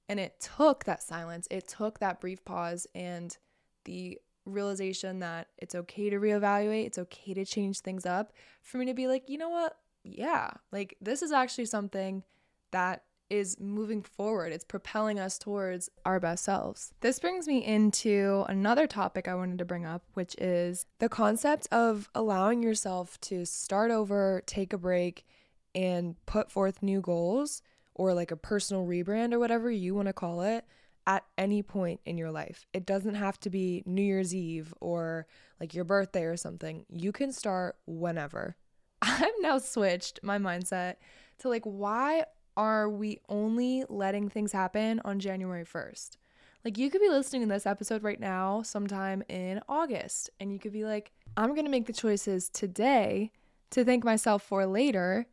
and 0.09 0.19
it 0.19 0.39
took 0.57 0.85
that 0.85 1.03
silence, 1.03 1.47
it 1.51 1.67
took 1.67 1.99
that 1.99 2.19
brief 2.19 2.43
pause, 2.45 2.87
and 2.93 3.37
the 3.85 4.19
realization 4.45 5.19
that 5.19 5.47
it's 5.57 5.75
okay 5.75 6.09
to 6.09 6.19
reevaluate, 6.19 6.85
it's 6.85 6.97
okay 6.97 7.33
to 7.33 7.45
change 7.45 7.79
things 7.79 8.05
up 8.05 8.33
for 8.61 8.77
me 8.77 8.85
to 8.85 8.93
be 8.93 9.07
like, 9.07 9.29
you 9.29 9.37
know 9.37 9.49
what? 9.49 9.77
Yeah, 10.03 10.51
like 10.71 10.97
this 11.01 11.21
is 11.21 11.31
actually 11.31 11.65
something 11.65 12.23
that 12.71 13.03
is 13.29 13.57
moving 13.61 14.01
forward. 14.01 14.51
It's 14.51 14.65
propelling 14.65 15.17
us 15.17 15.37
towards 15.37 15.89
our 16.05 16.19
best 16.19 16.43
selves. 16.43 16.93
This 16.99 17.17
brings 17.17 17.47
me 17.47 17.63
into 17.63 18.43
another 18.49 18.87
topic 18.87 19.27
I 19.27 19.35
wanted 19.35 19.57
to 19.59 19.65
bring 19.65 19.85
up, 19.85 20.03
which 20.15 20.35
is 20.37 20.85
the 20.99 21.07
concept 21.07 21.67
of 21.71 22.09
allowing 22.13 22.61
yourself 22.61 23.19
to 23.21 23.45
start 23.45 23.89
over, 23.89 24.43
take 24.45 24.73
a 24.73 24.77
break, 24.77 25.25
and 25.73 26.15
put 26.25 26.51
forth 26.51 26.83
new 26.83 26.99
goals 26.99 27.61
or 27.95 28.13
like 28.13 28.31
a 28.31 28.35
personal 28.35 28.85
rebrand 28.85 29.33
or 29.33 29.39
whatever 29.39 29.69
you 29.69 29.93
want 29.95 30.07
to 30.07 30.13
call 30.13 30.41
it 30.41 30.65
at 31.07 31.23
any 31.37 31.63
point 31.63 31.99
in 32.05 32.17
your 32.17 32.31
life. 32.31 32.65
It 32.73 32.85
doesn't 32.85 33.15
have 33.15 33.39
to 33.41 33.49
be 33.49 33.83
New 33.85 34.01
Year's 34.01 34.35
Eve 34.35 34.73
or 34.79 35.27
like 35.59 35.73
your 35.73 35.83
birthday 35.83 36.23
or 36.23 36.37
something. 36.37 36.85
You 36.89 37.11
can 37.11 37.31
start 37.31 37.75
whenever. 37.85 38.55
I've 39.01 39.33
now 39.39 39.57
switched 39.57 40.19
my 40.23 40.37
mindset 40.37 40.95
to 41.39 41.49
like, 41.49 41.63
why 41.63 42.25
are 42.55 42.89
we 42.89 43.19
only 43.29 43.83
letting 43.89 44.29
things 44.29 44.51
happen 44.51 45.01
on 45.03 45.19
January 45.19 45.65
1st? 45.65 46.17
Like, 46.63 46.77
you 46.77 46.91
could 46.91 47.01
be 47.01 47.09
listening 47.09 47.41
to 47.41 47.47
this 47.47 47.65
episode 47.65 48.03
right 48.03 48.19
now, 48.19 48.61
sometime 48.61 49.23
in 49.27 49.61
August, 49.67 50.29
and 50.39 50.53
you 50.53 50.59
could 50.59 50.73
be 50.73 50.83
like, 50.83 51.11
I'm 51.35 51.55
to 51.55 51.69
make 51.69 51.87
the 51.87 51.93
choices 51.93 52.49
today 52.49 53.31
to 53.71 53.83
thank 53.83 54.03
myself 54.03 54.43
for 54.43 54.65
later. 54.67 55.25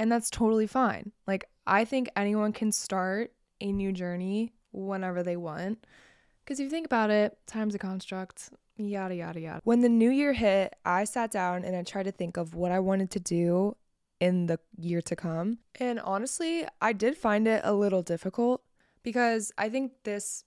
And 0.00 0.10
that's 0.10 0.30
totally 0.30 0.66
fine. 0.66 1.12
Like, 1.26 1.44
I 1.66 1.84
think 1.84 2.08
anyone 2.16 2.54
can 2.54 2.72
start 2.72 3.32
a 3.60 3.70
new 3.70 3.92
journey 3.92 4.54
whenever 4.72 5.22
they 5.22 5.36
want. 5.36 5.84
Because 6.42 6.58
if 6.58 6.64
you 6.64 6.70
think 6.70 6.86
about 6.86 7.10
it, 7.10 7.36
time's 7.46 7.74
a 7.74 7.78
construct, 7.78 8.48
yada, 8.78 9.14
yada, 9.14 9.38
yada. 9.38 9.60
When 9.64 9.82
the 9.82 9.90
new 9.90 10.10
year 10.10 10.32
hit, 10.32 10.74
I 10.86 11.04
sat 11.04 11.30
down 11.30 11.64
and 11.66 11.76
I 11.76 11.82
tried 11.82 12.04
to 12.04 12.12
think 12.12 12.38
of 12.38 12.54
what 12.54 12.72
I 12.72 12.78
wanted 12.78 13.10
to 13.10 13.20
do 13.20 13.76
in 14.20 14.46
the 14.46 14.58
year 14.78 15.02
to 15.02 15.14
come. 15.14 15.58
And 15.78 16.00
honestly, 16.00 16.64
I 16.80 16.94
did 16.94 17.18
find 17.18 17.46
it 17.46 17.60
a 17.62 17.74
little 17.74 18.02
difficult 18.02 18.62
because 19.02 19.52
I 19.58 19.68
think 19.68 19.92
this 20.04 20.44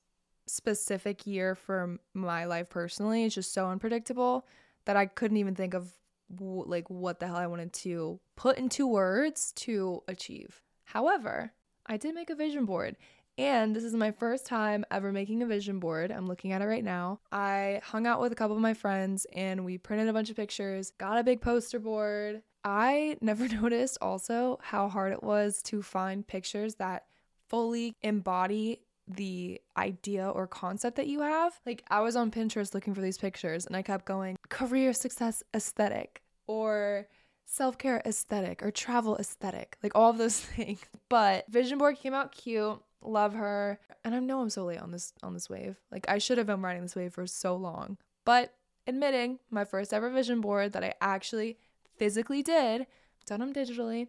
specific 0.48 1.28
year 1.28 1.54
for 1.54 2.00
my 2.16 2.46
life 2.46 2.72
personally 2.72 3.24
is 3.24 3.36
just 3.36 3.54
so 3.54 3.68
unpredictable 3.68 4.48
that 4.86 4.98
I 4.98 5.06
couldn't 5.06 5.38
even 5.38 5.54
think 5.54 5.76
of 5.76 5.94
like 6.40 6.90
what 6.90 7.20
the 7.20 7.28
hell 7.28 7.36
I 7.36 7.48
wanted 7.48 7.74
to 7.74 8.20
put 8.36 8.58
into 8.58 8.88
words 8.88 9.52
to 9.58 10.04
achieve. 10.08 10.62
However, 10.86 11.54
I 11.86 11.98
did 11.98 12.16
make 12.16 12.30
a 12.30 12.36
vision 12.36 12.66
board 12.66 12.98
and 13.38 13.76
this 13.76 13.84
is 13.84 13.94
my 13.96 14.12
first 14.12 14.46
time 14.46 14.86
ever 14.92 15.12
making 15.12 15.42
a 15.42 15.48
vision 15.48 15.80
board. 15.80 16.12
I'm 16.12 16.28
looking 16.28 16.52
at 16.52 16.62
it 16.62 16.66
right 16.66 16.84
now. 16.84 17.20
I 17.32 17.82
hung 17.84 18.06
out 18.06 18.22
with 18.22 18.32
a 18.32 18.36
couple 18.36 18.56
of 18.56 18.62
my 18.62 18.76
friends 18.76 19.26
and 19.34 19.66
we 19.66 19.78
printed 19.78 20.08
a 20.08 20.14
bunch 20.14 20.30
of 20.30 20.36
pictures, 20.36 20.92
got 21.00 21.18
a 21.18 21.24
big 21.24 21.42
poster 21.42 21.80
board. 21.80 22.44
I 22.64 23.18
never 23.22 23.48
noticed 23.48 23.98
also 24.02 24.60
how 24.62 24.88
hard 24.88 25.14
it 25.14 25.24
was 25.24 25.64
to 25.64 25.82
find 25.82 26.28
pictures 26.28 26.76
that 26.76 27.06
fully 27.50 27.96
embody 28.02 28.82
the 29.08 29.60
idea 29.76 30.30
or 30.30 30.48
concept 30.48 30.96
that 30.98 31.08
you 31.08 31.22
have. 31.22 31.60
Like, 31.66 31.84
I 31.90 32.02
was 32.02 32.16
on 32.16 32.32
Pinterest 32.32 32.74
looking 32.74 32.94
for 32.94 33.02
these 33.02 33.18
pictures 33.18 33.66
and 33.66 33.76
I 33.76 33.82
kept 33.82 34.06
going 34.06 34.38
career 34.50 34.94
success 34.94 35.44
aesthetic 35.54 36.23
or 36.48 37.08
self 37.46 37.78
care 37.78 38.02
aesthetic 38.06 38.64
or 38.64 38.72
travel 38.72 39.18
aesthetic, 39.18 39.78
like 39.84 39.94
all 39.96 40.10
of 40.10 40.18
those 40.18 40.40
things. 40.40 40.80
But 41.10 41.46
Vision 41.50 41.78
Board 41.78 41.98
came 41.98 42.14
out 42.14 42.32
cute 42.32 42.82
love 43.06 43.34
her. 43.34 43.80
And 44.04 44.16
I 44.16 44.20
know 44.20 44.42
I'm 44.42 44.50
so 44.50 44.66
late 44.66 44.80
on 44.80 44.92
this 44.92 45.14
on 45.22 45.34
this 45.34 45.50
wave. 45.50 45.78
Like 45.92 46.06
I 46.08 46.18
should 46.18 46.38
have 46.38 46.48
been 46.48 46.62
riding 46.62 46.82
this 46.82 46.96
wave 46.96 47.14
for 47.14 47.28
so 47.28 47.56
long. 47.56 47.98
But 48.26 48.54
admitting 48.88 49.40
my 49.50 49.66
first 49.66 49.94
ever 49.94 50.10
vision 50.10 50.42
board 50.42 50.74
that 50.74 50.84
I 50.84 50.94
actually 51.02 51.58
physically 51.98 52.42
did, 52.42 52.88
done 53.26 53.40
them 53.40 53.54
digitally, 53.54 54.08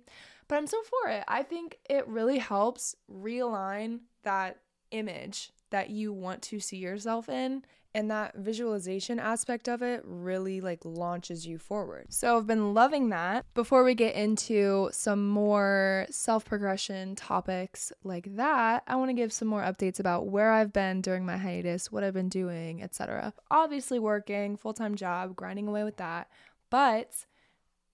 but 0.49 0.57
I'm 0.57 0.67
so 0.67 0.83
for 0.83 1.11
it. 1.11 1.25
I 1.29 1.43
think 1.43 1.79
it 1.89 2.07
really 2.09 2.39
helps 2.39 2.97
realign 3.11 4.01
that 4.23 4.59
image 4.91 5.53
that 5.75 5.91
you 5.91 6.13
want 6.13 6.41
to 6.41 6.61
see 6.61 6.77
yourself 6.77 7.29
in 7.29 7.65
and 7.97 8.09
that 8.09 8.37
visualization 8.37 9.19
aspect 9.19 9.69
of 9.69 9.83
it 9.83 10.03
really 10.05 10.61
like 10.61 10.79
launches 10.85 11.49
you 11.49 11.59
forward. 11.59 12.07
So 12.13 12.39
I've 12.39 12.47
been 12.47 12.75
loving 12.75 13.09
that. 13.09 13.45
Before 13.55 13.83
we 13.83 13.97
get 13.97 14.15
into 14.15 14.89
some 14.93 15.29
more 15.29 16.07
self-progression 16.11 17.17
topics 17.17 17.93
like 18.05 18.37
that, 18.37 18.85
I 18.87 18.95
want 18.95 19.09
to 19.09 19.15
give 19.15 19.33
some 19.33 19.49
more 19.49 19.63
updates 19.63 19.99
about 19.99 20.29
where 20.29 20.53
I've 20.53 20.73
been 20.73 21.01
during 21.01 21.27
my 21.27 21.39
hiatus, 21.39 21.91
what 21.91 22.05
I've 22.05 22.15
been 22.15 22.29
doing, 22.29 22.81
etc. 22.81 23.35
Obviously 23.51 23.99
working, 23.99 24.57
full-time 24.57 24.95
job, 24.95 25.35
grinding 25.35 25.67
away 25.67 25.83
with 25.83 25.97
that. 25.97 26.29
But 26.71 27.27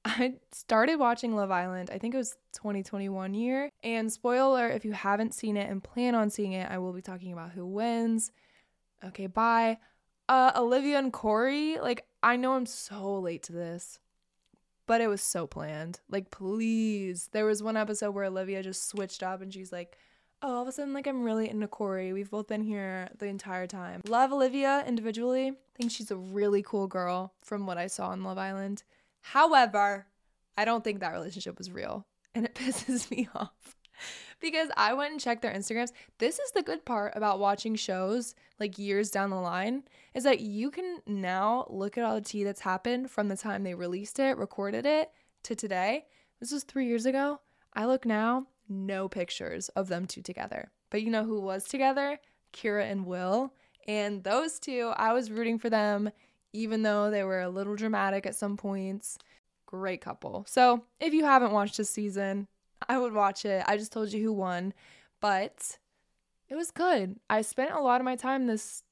I 0.05 0.35
started 0.53 0.97
watching 0.97 1.37
Love 1.37 1.51
Island, 1.51 1.91
I 1.93 1.99
think 1.99 2.15
it 2.15 2.19
was 2.19 2.37
2021 2.53 3.35
year. 3.35 3.71
And 3.85 4.11
spoiler 4.11 4.69
if 4.69 4.85
you 4.85 4.93
haven't 4.93 5.35
seen 5.35 5.57
it 5.57 5.69
and 5.69 5.83
plan 5.83 6.15
on 6.15 6.31
seeing 6.31 6.53
it, 6.53 6.71
I 6.71 6.79
will 6.79 6.93
be 6.93 7.03
talking 7.03 7.33
about 7.33 7.51
who 7.51 7.67
wins. 7.67 8.33
Okay, 9.05 9.27
bye 9.27 9.79
uh, 10.31 10.53
Olivia 10.55 10.97
and 10.97 11.13
Korey, 11.13 11.83
like, 11.83 12.07
I 12.23 12.37
know 12.37 12.53
I'm 12.53 12.65
so 12.65 13.19
late 13.19 13.43
to 13.45 13.53
this, 13.53 13.99
but 14.87 15.01
it 15.01 15.09
was 15.09 15.21
so 15.21 15.49
planned. 15.49 15.99
Like, 16.09 16.31
please. 16.31 17.29
There 17.33 17.47
was 17.47 17.65
one 17.65 17.77
episode 17.77 18.13
where 18.13 18.27
Olivia 18.27 18.63
just 18.63 18.89
switched 18.89 19.25
up 19.25 19.43
and 19.43 19.53
she's 19.53 19.73
like, 19.73 19.99
oh, 20.41 20.55
all 20.55 20.63
of 20.63 20.69
a 20.69 20.73
sudden, 20.73 20.95
like, 20.95 21.09
I'm 21.09 21.25
really 21.25 21.51
into 21.51 21.67
Korey. 21.67 22.15
We've 22.15 22.31
both 22.31 22.47
been 22.47 22.63
here 22.63 23.09
the 23.19 23.27
entire 23.27 23.67
time. 23.67 24.03
Love 24.07 24.33
Olivia 24.33 24.85
individually. 24.87 25.49
I 25.49 25.77
think 25.77 25.91
she's 25.91 26.13
a 26.13 26.17
really 26.17 26.63
cool 26.63 26.87
girl 26.87 27.35
from 27.43 27.67
what 27.67 27.77
I 27.77 27.89
saw 27.89 28.11
on 28.11 28.23
Love 28.23 28.39
Island. 28.39 28.85
However, 29.21 30.07
I 30.57 30.65
don't 30.65 30.85
think 30.85 31.01
that 31.01 31.13
relationship 31.13 31.59
was 31.59 31.71
real 31.71 32.07
and 32.35 32.45
it 32.45 32.55
pisses 32.57 33.11
me 33.11 33.29
off 33.35 33.77
because 34.41 34.69
I 34.77 34.95
went 34.95 35.13
and 35.13 35.21
checked 35.21 35.43
their 35.43 35.53
Instagrams. 35.55 35.93
This 36.19 36.39
is 36.39 36.51
the 36.53 36.63
good 36.63 36.85
part 36.85 37.13
about 37.15 37.39
watching 37.39 37.75
shows 37.75 38.35
like 38.59 38.79
years 38.79 39.11
down 39.11 39.31
the 39.31 39.37
line 39.37 39.85
is 40.15 40.25
that 40.25 40.41
you 40.41 40.71
can 40.71 41.01
now 41.07 41.67
look 41.69 41.97
at 41.97 42.05
all 42.05 42.15
the 42.15 42.21
tea 42.21 42.45
that's 42.45 42.61
happened 42.61 43.11
from 43.11 43.29
the 43.29 43.37
time 43.37 43.63
they 43.63 43.75
released 43.75 44.19
it, 44.19 44.37
recorded 44.37 44.87
it 44.87 45.11
to 45.45 45.55
today. 45.55 46.07
This 46.41 46.53
was 46.53 46.65
3 46.65 46.87
years 46.87 47.07
ago. 47.07 47.41
I 47.75 47.87
look 47.87 48.05
now, 48.05 48.47
no 48.69 49.09
pictures 49.09 49.69
of 49.71 49.89
them 49.89 50.07
two 50.07 50.23
together. 50.23 50.71
But 50.91 51.03
you 51.03 51.11
know 51.11 51.25
who 51.25 51.41
was 51.41 51.65
together? 51.65 52.19
Kyra 52.53 52.91
and 52.91 53.07
Will. 53.07 53.53
And 53.87 54.25
those 54.25 54.59
two, 54.59 54.93
I 54.97 55.13
was 55.13 55.31
rooting 55.31 55.59
for 55.59 55.71
them 55.71 56.11
even 56.53 56.83
though 56.83 57.11
they 57.11 57.25
were 57.25 57.41
a 57.41 57.49
little 57.49 57.77
dramatic 57.77 58.27
at 58.27 58.35
some 58.35 58.57
points. 58.57 59.19
Great 59.67 60.01
couple. 60.01 60.45
So, 60.49 60.85
if 60.99 61.13
you 61.15 61.25
haven't 61.25 61.53
watched 61.53 61.77
this 61.77 61.91
season, 61.91 62.49
I 62.89 62.99
would 62.99 63.13
watch 63.13 63.45
it. 63.45 63.65
I 63.67 63.77
just 63.77 63.93
told 63.93 64.13
you 64.13 64.23
who 64.23 64.33
won, 64.33 64.75
but 65.21 65.79
it 66.49 66.57
was 66.57 66.71
good. 66.71 67.21
I 67.29 67.43
spent 67.43 67.73
a 67.73 67.81
lot 67.81 68.01
of 68.01 68.05
my 68.05 68.17
time 68.17 68.47
this 68.47 68.83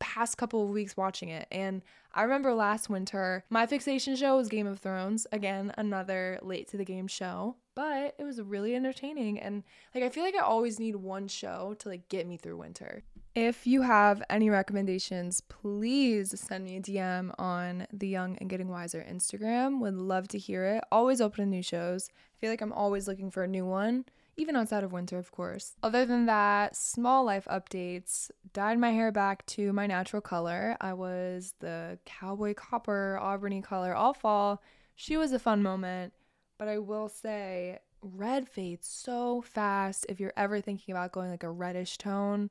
past 0.00 0.38
couple 0.38 0.64
of 0.64 0.70
weeks 0.70 0.96
watching 0.96 1.28
it, 1.28 1.46
and 1.50 1.82
I 2.18 2.22
remember 2.22 2.52
last 2.52 2.90
winter 2.90 3.44
my 3.48 3.64
fixation 3.64 4.16
show 4.16 4.38
was 4.38 4.48
Game 4.48 4.66
of 4.66 4.80
Thrones. 4.80 5.24
Again, 5.30 5.72
another 5.78 6.40
late 6.42 6.66
to 6.70 6.76
the 6.76 6.84
game 6.84 7.06
show, 7.06 7.54
but 7.76 8.16
it 8.18 8.24
was 8.24 8.42
really 8.42 8.74
entertaining. 8.74 9.38
And 9.38 9.62
like 9.94 10.02
I 10.02 10.08
feel 10.08 10.24
like 10.24 10.34
I 10.34 10.40
always 10.40 10.80
need 10.80 10.96
one 10.96 11.28
show 11.28 11.76
to 11.78 11.88
like 11.88 12.08
get 12.08 12.26
me 12.26 12.36
through 12.36 12.56
winter. 12.56 13.04
If 13.36 13.68
you 13.68 13.82
have 13.82 14.20
any 14.28 14.50
recommendations, 14.50 15.42
please 15.42 16.34
send 16.40 16.64
me 16.64 16.78
a 16.78 16.80
DM 16.80 17.32
on 17.38 17.86
the 17.92 18.08
Young 18.08 18.36
and 18.38 18.50
Getting 18.50 18.66
Wiser 18.66 19.06
Instagram. 19.08 19.78
Would 19.78 19.94
love 19.94 20.26
to 20.28 20.38
hear 20.38 20.64
it. 20.64 20.82
Always 20.90 21.20
open 21.20 21.44
to 21.44 21.48
new 21.48 21.62
shows. 21.62 22.10
I 22.10 22.34
feel 22.40 22.50
like 22.50 22.62
I'm 22.62 22.72
always 22.72 23.06
looking 23.06 23.30
for 23.30 23.44
a 23.44 23.48
new 23.48 23.64
one, 23.64 24.06
even 24.38 24.56
outside 24.56 24.84
of 24.84 24.92
winter, 24.92 25.18
of 25.18 25.30
course. 25.30 25.74
Other 25.82 26.06
than 26.06 26.26
that, 26.26 26.76
small 26.76 27.24
life 27.24 27.46
updates. 27.50 28.30
Dyed 28.52 28.78
my 28.78 28.92
hair 28.92 29.12
back 29.12 29.44
to 29.46 29.72
my 29.72 29.86
natural 29.86 30.22
color. 30.22 30.76
I 30.80 30.94
was 30.94 31.54
the 31.60 31.98
cowboy 32.06 32.54
copper, 32.54 33.18
auburny 33.20 33.62
color 33.62 33.94
all 33.94 34.14
fall. 34.14 34.62
She 34.94 35.16
was 35.16 35.32
a 35.32 35.38
fun 35.38 35.62
moment, 35.62 36.12
but 36.58 36.68
I 36.68 36.78
will 36.78 37.08
say, 37.08 37.78
red 38.00 38.48
fades 38.48 38.86
so 38.86 39.42
fast 39.42 40.06
if 40.08 40.18
you're 40.18 40.32
ever 40.36 40.60
thinking 40.60 40.92
about 40.92 41.12
going 41.12 41.30
like 41.30 41.42
a 41.42 41.50
reddish 41.50 41.98
tone 41.98 42.50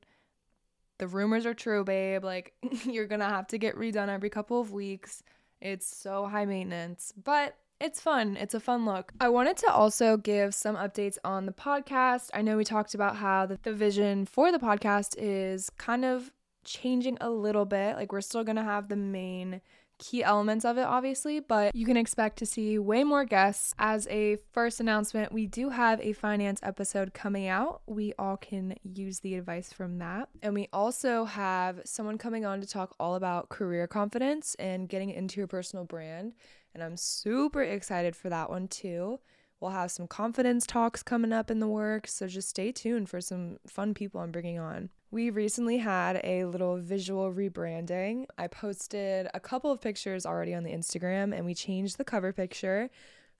the 0.98 1.06
rumors 1.06 1.46
are 1.46 1.54
true, 1.54 1.84
babe. 1.84 2.24
Like, 2.24 2.54
you're 2.84 3.06
gonna 3.06 3.28
have 3.28 3.46
to 3.48 3.58
get 3.58 3.76
redone 3.76 4.08
every 4.08 4.30
couple 4.30 4.60
of 4.60 4.72
weeks. 4.72 5.22
It's 5.60 5.86
so 5.86 6.26
high 6.26 6.44
maintenance, 6.44 7.12
but 7.24 7.56
it's 7.80 8.00
fun. 8.00 8.36
It's 8.36 8.54
a 8.54 8.60
fun 8.60 8.84
look. 8.84 9.12
I 9.20 9.28
wanted 9.28 9.56
to 9.58 9.72
also 9.72 10.16
give 10.16 10.54
some 10.54 10.76
updates 10.76 11.18
on 11.24 11.46
the 11.46 11.52
podcast. 11.52 12.30
I 12.34 12.42
know 12.42 12.56
we 12.56 12.64
talked 12.64 12.94
about 12.94 13.16
how 13.16 13.46
the, 13.46 13.58
the 13.62 13.72
vision 13.72 14.26
for 14.26 14.50
the 14.50 14.58
podcast 14.58 15.14
is 15.16 15.70
kind 15.70 16.04
of 16.04 16.32
changing 16.64 17.18
a 17.20 17.30
little 17.30 17.64
bit. 17.64 17.96
Like, 17.96 18.12
we're 18.12 18.20
still 18.20 18.44
gonna 18.44 18.64
have 18.64 18.88
the 18.88 18.96
main 18.96 19.60
key 19.98 20.22
elements 20.22 20.64
of 20.64 20.78
it, 20.78 20.84
obviously, 20.84 21.40
but 21.40 21.74
you 21.74 21.84
can 21.84 21.96
expect 21.96 22.38
to 22.38 22.46
see 22.46 22.78
way 22.78 23.04
more 23.04 23.24
guests. 23.24 23.74
As 23.78 24.06
a 24.08 24.38
first 24.52 24.80
announcement, 24.80 25.32
we 25.32 25.46
do 25.46 25.70
have 25.70 26.00
a 26.00 26.12
finance 26.12 26.60
episode 26.62 27.14
coming 27.14 27.48
out. 27.48 27.82
We 27.86 28.12
all 28.18 28.36
can 28.36 28.76
use 28.82 29.20
the 29.20 29.34
advice 29.34 29.72
from 29.72 29.98
that. 29.98 30.28
And 30.42 30.54
we 30.54 30.68
also 30.72 31.24
have 31.24 31.80
someone 31.84 32.18
coming 32.18 32.46
on 32.46 32.60
to 32.60 32.66
talk 32.66 32.94
all 33.00 33.16
about 33.16 33.48
career 33.48 33.86
confidence 33.86 34.54
and 34.58 34.88
getting 34.88 35.10
into 35.10 35.40
your 35.40 35.48
personal 35.48 35.84
brand. 35.84 36.34
And 36.74 36.82
I'm 36.82 36.96
super 36.96 37.62
excited 37.62 38.14
for 38.14 38.28
that 38.28 38.50
one 38.50 38.68
too. 38.68 39.20
We'll 39.60 39.72
have 39.72 39.90
some 39.90 40.06
confidence 40.06 40.66
talks 40.66 41.02
coming 41.02 41.32
up 41.32 41.50
in 41.50 41.58
the 41.58 41.66
works, 41.66 42.14
so 42.14 42.28
just 42.28 42.48
stay 42.48 42.70
tuned 42.70 43.08
for 43.08 43.20
some 43.20 43.58
fun 43.66 43.92
people 43.92 44.20
I'm 44.20 44.30
bringing 44.30 44.60
on. 44.60 44.90
We 45.10 45.30
recently 45.30 45.78
had 45.78 46.20
a 46.22 46.44
little 46.44 46.78
visual 46.78 47.32
rebranding. 47.32 48.26
I 48.36 48.46
posted 48.46 49.28
a 49.34 49.40
couple 49.40 49.72
of 49.72 49.80
pictures 49.80 50.24
already 50.24 50.54
on 50.54 50.62
the 50.62 50.72
Instagram 50.72 51.34
and 51.34 51.44
we 51.44 51.54
changed 51.54 51.98
the 51.98 52.04
cover 52.04 52.32
picture. 52.32 52.90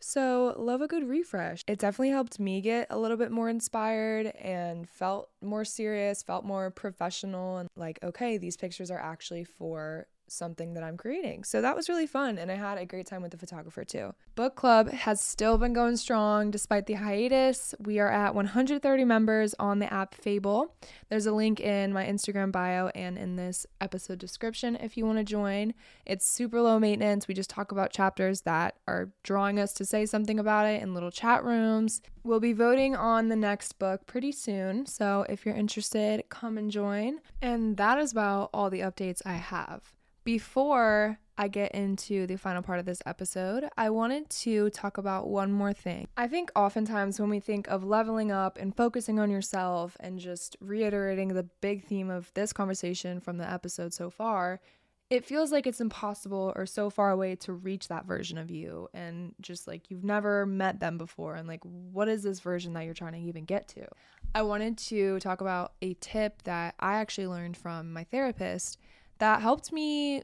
So, 0.01 0.55
love 0.57 0.81
a 0.81 0.87
good 0.87 1.09
refresh. 1.09 1.63
It 1.67 1.81
definitely 1.81 2.11
helped 2.11 2.39
me 2.39 2.61
get 2.61 2.87
a 2.89 2.99
little 2.99 3.17
bit 3.17 3.33
more 3.33 3.49
inspired 3.49 4.27
and 4.27 4.89
felt 4.89 5.31
more 5.43 5.65
serious, 5.65 6.23
felt 6.23 6.45
more 6.45 6.71
professional, 6.71 7.59
and 7.59 7.69
like, 7.75 7.99
okay, 8.05 8.39
these 8.39 8.57
pictures 8.57 8.93
are 8.93 9.01
actually 9.01 9.43
for 9.43 10.07
something 10.31 10.75
that 10.75 10.83
I'm 10.83 10.97
creating. 10.97 11.45
So 11.45 11.61
that 11.61 11.77
was 11.77 11.89
really 11.89 12.07
fun 12.07 12.39
and 12.39 12.51
I 12.51 12.55
had 12.55 12.79
a 12.79 12.87
great 12.87 13.07
time 13.07 13.23
with 13.23 13.31
the 13.31 13.39
photographer 13.39 13.85
too. 13.85 14.15
Book 14.35 14.55
club 14.55 14.91
has 14.91 15.21
still 15.21 15.59
been 15.59 15.73
going 15.73 15.97
strong 15.97 16.51
despite 16.51 16.87
the 16.87 16.95
hiatus. 16.95 17.75
We 17.79 17.99
are 17.99 18.11
at 18.11 18.35
130 18.35 19.05
members 19.05 19.55
on 19.59 19.79
the 19.79 19.93
app 19.93 20.15
Fable. 20.15 20.75
There's 21.09 21.27
a 21.27 21.33
link 21.33 21.61
in 21.61 21.93
my 21.93 22.07
Instagram 22.07 22.53
bio 22.53 22.89
and 22.89 23.19
in 23.19 23.37
this 23.37 23.67
episode 23.81 24.19
description 24.19 24.77
if 24.77 24.97
you 24.97 25.07
want 25.07 25.19
to 25.19 25.25
join. 25.25 25.75
It's 26.07 26.27
super 26.27 26.61
low 26.61 26.79
maintenance. 26.79 27.29
We 27.29 27.35
just 27.35 27.51
talk 27.51 27.73
about 27.73 27.93
chapters 27.93 28.43
that 28.43 28.77
are 28.87 29.11
drawing 29.23 29.59
us 29.59 29.73
to 29.75 29.85
say 29.85 30.07
something 30.07 30.39
about 30.39 30.67
it 30.67 30.83
in 30.83 30.95
little 30.95 31.11
chat 31.11 31.45
rooms. 31.45 32.01
We'll 32.23 32.41
be 32.41 32.53
voting 32.53 32.95
on 32.95 33.29
the 33.29 33.37
next 33.37 33.79
book 33.79 34.07
pretty 34.07 34.33
soon. 34.33 34.87
So 34.87 35.25
if 35.29 35.47
you're 35.47 35.55
interested, 35.55 36.25
come 36.29 36.59
and 36.59 36.71
join. 36.71 37.21
And 37.41 37.77
that 37.77 37.99
is 37.99 38.13
about 38.13 38.51
all 38.53 38.71
the 38.71 38.81
updates 38.81 39.23
I 39.25 39.35
have 39.35 39.95
before 40.29 41.19
I 41.39 41.49
get 41.49 41.73
into 41.73 42.27
the 42.27 42.37
final 42.37 42.61
part 42.61 42.79
of 42.79 42.85
this 42.85 43.01
episode, 43.07 43.67
I 43.79 43.89
wanted 43.89 44.29
to 44.29 44.69
talk 44.69 44.99
about 44.99 45.27
one 45.27 45.51
more 45.51 45.73
thing. 45.73 46.07
I 46.19 46.29
think 46.29 46.51
oftentimes 46.55 47.19
when 47.19 47.31
we 47.31 47.41
think 47.41 47.67
of 47.69 47.83
leveling 47.83 48.31
up 48.31 48.59
and 48.61 48.77
focusing 48.77 49.19
on 49.19 49.31
yourself 49.31 49.97
and 50.01 50.19
just 50.19 50.55
reiterating 50.61 51.29
the 51.29 51.45
big 51.63 51.87
theme 51.87 52.11
of 52.11 52.31
this 52.35 52.53
conversation 52.53 53.21
from 53.21 53.39
the 53.39 53.51
episode 53.51 53.95
so 53.95 54.11
far, 54.11 54.61
it 55.09 55.25
feels 55.25 55.51
like 55.51 55.67
it's 55.67 55.81
impossible 55.81 56.53
or 56.55 56.67
so 56.67 56.91
far 56.91 57.11
away 57.11 57.35
to 57.37 57.55
reach 57.55 57.89
that 57.89 58.05
version 58.05 58.37
of 58.37 58.51
you 58.51 58.87
and 58.93 59.35
just 59.41 59.67
like 59.67 59.91
you've 59.91 60.05
never 60.05 60.45
met 60.45 60.79
them 60.79 60.99
before 60.99 61.37
and 61.37 61.49
like 61.49 61.63
what 61.63 62.07
is 62.07 62.23
this 62.23 62.41
version 62.41 62.75
that 62.75 62.85
you're 62.85 62.93
trying 62.93 63.15
to 63.15 63.19
even 63.19 63.47
get 63.47 63.67
to 63.69 63.87
i 64.35 64.43
wanted 64.43 64.77
to 64.77 65.19
talk 65.21 65.41
about 65.41 65.73
a 65.81 65.95
tip 65.95 66.43
that 66.43 66.75
i 66.79 66.97
actually 66.97 67.27
learned 67.27 67.57
from 67.57 67.91
my 67.91 68.05
therapist 68.05 68.79
that 69.19 69.41
helped 69.41 69.73
me 69.73 70.23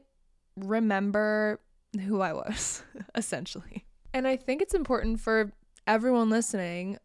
remember 0.55 1.59
who 2.05 2.21
i 2.21 2.33
was 2.33 2.83
essentially 3.15 3.85
and 4.13 4.27
i 4.27 4.35
think 4.35 4.61
it's 4.61 4.73
important 4.73 5.19
for 5.19 5.51
everyone 5.87 6.29
listening 6.29 6.97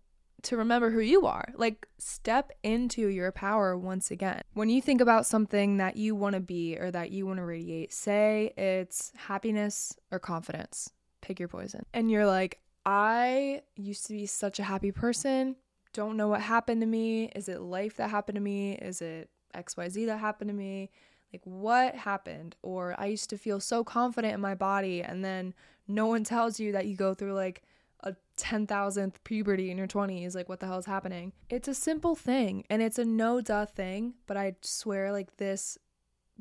to 0.42 0.56
remember 0.56 0.90
who 0.90 1.00
you 1.00 1.26
are. 1.26 1.46
Like, 1.54 1.86
step 1.98 2.52
into 2.62 3.08
your 3.08 3.32
power 3.32 3.76
once 3.76 4.10
again. 4.10 4.42
When 4.54 4.68
you 4.68 4.80
think 4.80 5.00
about 5.00 5.26
something 5.26 5.78
that 5.78 5.96
you 5.96 6.14
want 6.14 6.34
to 6.34 6.40
be 6.40 6.76
or 6.78 6.90
that 6.90 7.10
you 7.10 7.26
want 7.26 7.38
to 7.38 7.44
radiate, 7.44 7.92
say 7.92 8.52
it's 8.56 9.12
happiness 9.16 9.96
or 10.10 10.18
confidence, 10.18 10.90
pick 11.20 11.38
your 11.38 11.48
poison. 11.48 11.84
And 11.92 12.10
you're 12.10 12.26
like, 12.26 12.60
I 12.86 13.62
used 13.76 14.06
to 14.06 14.12
be 14.12 14.26
such 14.26 14.58
a 14.58 14.64
happy 14.64 14.92
person. 14.92 15.56
Don't 15.92 16.16
know 16.16 16.28
what 16.28 16.40
happened 16.40 16.80
to 16.80 16.86
me. 16.86 17.24
Is 17.34 17.48
it 17.48 17.60
life 17.60 17.96
that 17.96 18.10
happened 18.10 18.36
to 18.36 18.42
me? 18.42 18.74
Is 18.74 19.02
it 19.02 19.28
XYZ 19.54 20.06
that 20.06 20.18
happened 20.18 20.48
to 20.48 20.54
me? 20.54 20.90
Like, 21.32 21.42
what 21.44 21.94
happened? 21.94 22.56
Or 22.62 22.94
I 22.98 23.06
used 23.06 23.30
to 23.30 23.38
feel 23.38 23.60
so 23.60 23.84
confident 23.84 24.34
in 24.34 24.40
my 24.40 24.54
body, 24.54 25.02
and 25.02 25.24
then 25.24 25.54
no 25.86 26.06
one 26.06 26.24
tells 26.24 26.60
you 26.60 26.72
that 26.72 26.86
you 26.86 26.96
go 26.96 27.14
through 27.14 27.34
like 27.34 27.62
a 28.02 28.14
10,000th 28.38 29.14
puberty 29.24 29.70
in 29.70 29.78
your 29.78 29.86
20s. 29.86 30.34
Like, 30.34 30.48
what 30.48 30.60
the 30.60 30.66
hell 30.66 30.78
is 30.78 30.86
happening? 30.86 31.32
It's 31.48 31.68
a 31.68 31.74
simple 31.74 32.14
thing 32.14 32.64
and 32.70 32.80
it's 32.82 32.98
a 32.98 33.04
no 33.04 33.40
duh 33.40 33.66
thing, 33.66 34.14
but 34.26 34.36
I 34.36 34.56
swear, 34.62 35.12
like, 35.12 35.36
this 35.36 35.78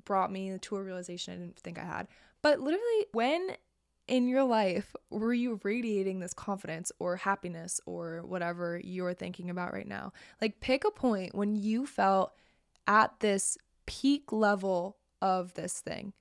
brought 0.06 0.32
me 0.32 0.58
to 0.58 0.76
a 0.76 0.84
realization 0.84 1.34
I 1.34 1.38
didn't 1.38 1.60
think 1.60 1.78
I 1.78 1.84
had. 1.84 2.08
But 2.42 2.62
literally, 2.62 3.06
when 3.12 3.56
in 4.08 4.28
your 4.28 4.44
life 4.44 4.96
were 5.10 5.34
you 5.34 5.60
radiating 5.64 6.20
this 6.20 6.34
confidence 6.34 6.92
or 7.00 7.18
happiness 7.18 7.82
or 7.86 8.24
whatever 8.26 8.80
you're 8.82 9.14
thinking 9.14 9.50
about 9.50 9.74
right 9.74 9.88
now? 9.88 10.14
Like, 10.42 10.62
pick 10.62 10.86
a 10.86 10.92
point 10.92 11.36
when 11.36 11.56
you 11.56 11.86
felt 11.86 12.34
at 12.88 13.20
this 13.20 13.58
peak 13.90 14.32
level 14.32 14.98
of 15.20 15.56
this 15.56 15.82
thing. 15.82 16.14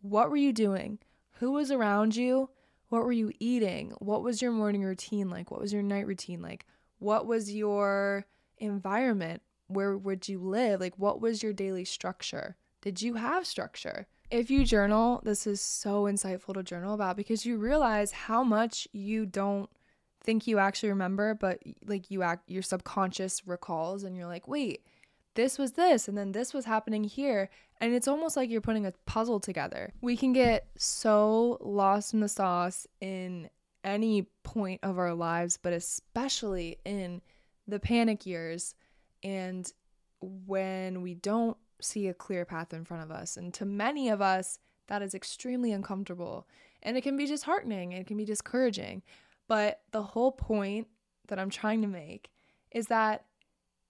What 0.00 0.30
were 0.30 0.36
you 0.36 0.52
doing? 0.52 1.00
Who 1.40 1.50
was 1.52 1.72
around 1.72 2.14
you? 2.14 2.50
What 2.88 3.04
were 3.04 3.12
you 3.12 3.32
eating? 3.40 3.92
What 3.98 4.22
was 4.22 4.40
your 4.40 4.52
morning 4.52 4.84
routine 4.84 5.28
like? 5.28 5.50
What 5.50 5.60
was 5.60 5.72
your 5.72 5.82
night 5.82 6.06
routine 6.06 6.40
like? 6.40 6.66
What 7.00 7.26
was 7.26 7.52
your 7.52 8.26
environment? 8.58 9.42
Where 9.66 9.96
would 9.98 10.28
you 10.28 10.38
live? 10.38 10.80
Like, 10.80 10.94
what 10.98 11.20
was 11.20 11.42
your 11.42 11.52
daily 11.52 11.84
structure? 11.84 12.56
Did 12.80 13.02
you 13.02 13.14
have 13.14 13.46
structure? 13.46 14.06
If 14.30 14.50
you 14.50 14.64
journal, 14.64 15.20
this 15.24 15.46
is 15.46 15.60
so 15.60 16.04
insightful 16.04 16.54
to 16.54 16.62
journal 16.62 16.94
about 16.94 17.16
because 17.16 17.44
you 17.44 17.58
realize 17.58 18.12
how 18.12 18.44
much 18.44 18.86
you 18.92 19.26
don't 19.26 19.68
think 20.22 20.46
you 20.46 20.58
actually 20.58 20.90
remember, 20.90 21.34
but 21.34 21.60
like 21.84 22.10
you 22.10 22.22
act, 22.22 22.48
your 22.48 22.62
subconscious 22.62 23.46
recalls, 23.46 24.04
and 24.04 24.16
you're 24.16 24.28
like, 24.28 24.46
wait, 24.46 24.84
this 25.40 25.58
was 25.58 25.72
this 25.72 26.06
and 26.06 26.18
then 26.18 26.32
this 26.32 26.52
was 26.52 26.66
happening 26.66 27.02
here 27.02 27.48
and 27.80 27.94
it's 27.94 28.06
almost 28.06 28.36
like 28.36 28.50
you're 28.50 28.60
putting 28.60 28.84
a 28.84 28.92
puzzle 29.06 29.40
together. 29.40 29.90
We 30.02 30.14
can 30.14 30.34
get 30.34 30.66
so 30.76 31.56
lost 31.62 32.12
in 32.12 32.20
the 32.20 32.28
sauce 32.28 32.86
in 33.00 33.48
any 33.82 34.28
point 34.42 34.80
of 34.82 34.98
our 34.98 35.14
lives, 35.14 35.56
but 35.56 35.72
especially 35.72 36.76
in 36.84 37.22
the 37.66 37.80
panic 37.80 38.26
years 38.26 38.74
and 39.22 39.72
when 40.20 41.00
we 41.00 41.14
don't 41.14 41.56
see 41.80 42.08
a 42.08 42.14
clear 42.14 42.44
path 42.44 42.74
in 42.74 42.84
front 42.84 43.02
of 43.02 43.10
us. 43.10 43.38
And 43.38 43.54
to 43.54 43.64
many 43.64 44.10
of 44.10 44.20
us, 44.20 44.58
that 44.88 45.00
is 45.00 45.14
extremely 45.14 45.72
uncomfortable 45.72 46.46
and 46.82 46.98
it 46.98 47.00
can 47.00 47.16
be 47.16 47.24
disheartening, 47.24 47.92
it 47.92 48.06
can 48.06 48.18
be 48.18 48.26
discouraging. 48.26 49.02
But 49.48 49.80
the 49.90 50.02
whole 50.02 50.32
point 50.32 50.88
that 51.28 51.38
I'm 51.38 51.50
trying 51.50 51.80
to 51.80 51.88
make 51.88 52.30
is 52.72 52.88
that 52.88 53.24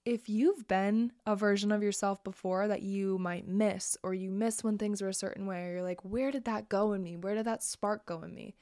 if 0.04 0.28
you've 0.28 0.66
been 0.66 1.12
a 1.26 1.36
version 1.36 1.70
of 1.72 1.82
yourself 1.82 2.24
before 2.24 2.68
that 2.68 2.82
you 2.82 3.18
might 3.18 3.46
miss, 3.46 3.96
or 4.02 4.14
you 4.14 4.30
miss 4.30 4.64
when 4.64 4.78
things 4.78 5.02
are 5.02 5.08
a 5.08 5.14
certain 5.14 5.46
way, 5.46 5.66
or 5.66 5.72
you're 5.74 5.82
like, 5.82 6.04
where 6.04 6.30
did 6.30 6.44
that 6.44 6.68
go 6.68 6.92
in 6.92 7.02
me? 7.02 7.16
Where 7.16 7.34
did 7.34 7.46
that 7.46 7.62
spark 7.62 8.06
go 8.06 8.22
in 8.22 8.34
me? 8.34 8.54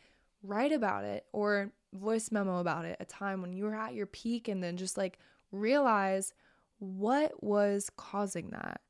Write 0.42 0.72
about 0.72 1.05
it 1.05 1.27
or 1.33 1.72
voice 1.94 2.31
memo 2.31 2.59
about 2.59 2.85
it, 2.85 2.96
a 3.01 3.05
time 3.05 3.40
when 3.40 3.53
you 3.53 3.64
were 3.64 3.74
at 3.74 3.94
your 3.94 4.07
peak, 4.07 4.48
and 4.48 4.62
then 4.62 4.77
just 4.77 4.96
like 4.96 5.18
realize 5.53 6.35
what 6.79 7.42
was 7.42 7.90
causing 7.96 8.51
that. 8.51 8.81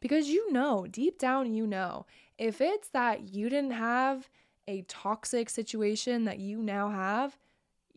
Because 0.00 0.28
you 0.28 0.52
know, 0.52 0.86
deep 0.90 1.18
down, 1.18 1.54
you 1.54 1.66
know, 1.66 2.06
if 2.38 2.60
it's 2.60 2.88
that 2.90 3.34
you 3.34 3.48
didn't 3.48 3.72
have 3.72 4.28
a 4.66 4.82
toxic 4.82 5.50
situation 5.50 6.24
that 6.24 6.38
you 6.38 6.62
now 6.62 6.88
have, 6.88 7.36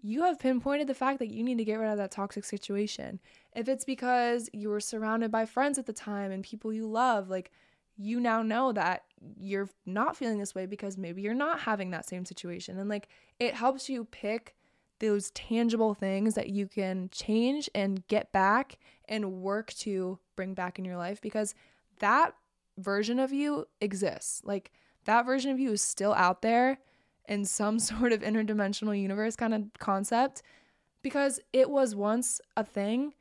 you 0.01 0.23
have 0.23 0.39
pinpointed 0.39 0.87
the 0.87 0.93
fact 0.93 1.19
that 1.19 1.29
you 1.29 1.43
need 1.43 1.57
to 1.57 1.65
get 1.65 1.75
rid 1.75 1.91
of 1.91 1.97
that 1.97 2.11
toxic 2.11 2.43
situation. 2.43 3.19
If 3.53 3.67
it's 3.67 3.85
because 3.85 4.49
you 4.53 4.69
were 4.69 4.79
surrounded 4.79 5.31
by 5.31 5.45
friends 5.45 5.77
at 5.77 5.85
the 5.85 5.93
time 5.93 6.31
and 6.31 6.43
people 6.43 6.73
you 6.73 6.87
love, 6.87 7.29
like 7.29 7.51
you 7.97 8.19
now 8.19 8.41
know 8.41 8.71
that 8.71 9.03
you're 9.37 9.69
not 9.85 10.17
feeling 10.17 10.39
this 10.39 10.55
way 10.55 10.65
because 10.65 10.97
maybe 10.97 11.21
you're 11.21 11.33
not 11.33 11.59
having 11.61 11.91
that 11.91 12.07
same 12.07 12.25
situation. 12.25 12.79
And 12.79 12.89
like 12.89 13.09
it 13.39 13.53
helps 13.53 13.89
you 13.89 14.05
pick 14.05 14.55
those 14.99 15.31
tangible 15.31 15.93
things 15.93 16.35
that 16.35 16.49
you 16.49 16.67
can 16.67 17.09
change 17.11 17.69
and 17.75 18.05
get 18.07 18.31
back 18.31 18.77
and 19.07 19.41
work 19.41 19.73
to 19.73 20.19
bring 20.35 20.53
back 20.53 20.79
in 20.79 20.85
your 20.85 20.97
life 20.97 21.21
because 21.21 21.53
that 21.99 22.35
version 22.77 23.19
of 23.19 23.31
you 23.31 23.65
exists. 23.81 24.41
Like 24.43 24.71
that 25.05 25.25
version 25.25 25.51
of 25.51 25.59
you 25.59 25.71
is 25.71 25.81
still 25.81 26.13
out 26.13 26.41
there 26.41 26.79
in 27.27 27.45
some 27.45 27.79
sort 27.91 28.13
of 28.13 28.21
interdimensional 28.21 28.99
universe 28.99 29.35
kind 29.35 29.53
of 29.53 29.63
concept 29.79 30.41
because 31.01 31.39
it 31.53 31.69
was 31.69 31.95
once 31.95 32.39
a 32.55 32.63
thing 32.63 33.13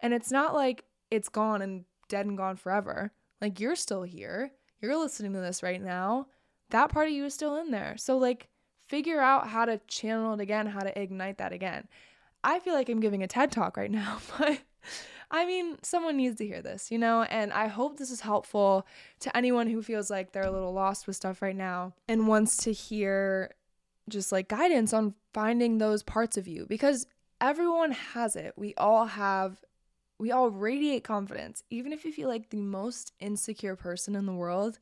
and 0.00 0.12
it's 0.12 0.30
not 0.30 0.54
like 0.54 0.84
it's 1.10 1.28
gone 1.28 1.62
and 1.62 1.84
dead 2.08 2.26
and 2.26 2.36
gone 2.36 2.56
forever. 2.56 3.12
Like 3.40 3.60
you're 3.60 3.76
still 3.76 4.02
here. 4.02 4.52
You're 4.80 4.96
listening 4.96 5.32
to 5.32 5.40
this 5.40 5.62
right 5.62 5.82
now. 5.82 6.26
That 6.70 6.90
part 6.90 7.08
of 7.08 7.14
you 7.14 7.24
is 7.24 7.34
still 7.34 7.56
in 7.56 7.70
there. 7.70 7.96
So 7.96 8.18
like 8.18 8.48
figure 8.86 9.20
out 9.20 9.48
how 9.48 9.64
to 9.64 9.80
channel 9.88 10.34
it 10.34 10.40
again, 10.40 10.66
how 10.66 10.80
to 10.80 11.00
ignite 11.00 11.38
that 11.38 11.52
again. 11.52 11.88
I 12.44 12.60
feel 12.60 12.74
like 12.74 12.88
I'm 12.88 13.00
giving 13.00 13.22
a 13.22 13.26
TED 13.26 13.50
talk 13.50 13.76
right 13.76 13.90
now, 13.90 14.18
but 14.38 14.60
I 15.30 15.44
mean, 15.44 15.76
someone 15.82 16.16
needs 16.16 16.36
to 16.38 16.46
hear 16.46 16.62
this, 16.62 16.90
you 16.90 16.98
know? 16.98 17.22
And 17.22 17.52
I 17.52 17.66
hope 17.66 17.98
this 17.98 18.10
is 18.10 18.20
helpful 18.20 18.86
to 19.20 19.36
anyone 19.36 19.68
who 19.68 19.82
feels 19.82 20.10
like 20.10 20.32
they're 20.32 20.44
a 20.44 20.50
little 20.50 20.72
lost 20.72 21.06
with 21.06 21.16
stuff 21.16 21.42
right 21.42 21.56
now 21.56 21.94
and 22.08 22.28
wants 22.28 22.56
to 22.58 22.72
hear 22.72 23.52
just 24.08 24.30
like 24.30 24.48
guidance 24.48 24.92
on 24.92 25.14
finding 25.32 25.78
those 25.78 26.02
parts 26.02 26.36
of 26.36 26.46
you 26.46 26.64
because 26.68 27.06
everyone 27.40 27.90
has 27.90 28.36
it. 28.36 28.54
We 28.56 28.74
all 28.76 29.06
have, 29.06 29.60
we 30.18 30.30
all 30.30 30.48
radiate 30.48 31.02
confidence. 31.02 31.64
Even 31.70 31.92
if 31.92 32.04
you 32.04 32.12
feel 32.12 32.28
like 32.28 32.50
the 32.50 32.62
most 32.62 33.12
insecure 33.18 33.74
person 33.74 34.14
in 34.14 34.26
the 34.26 34.32
world, 34.32 34.78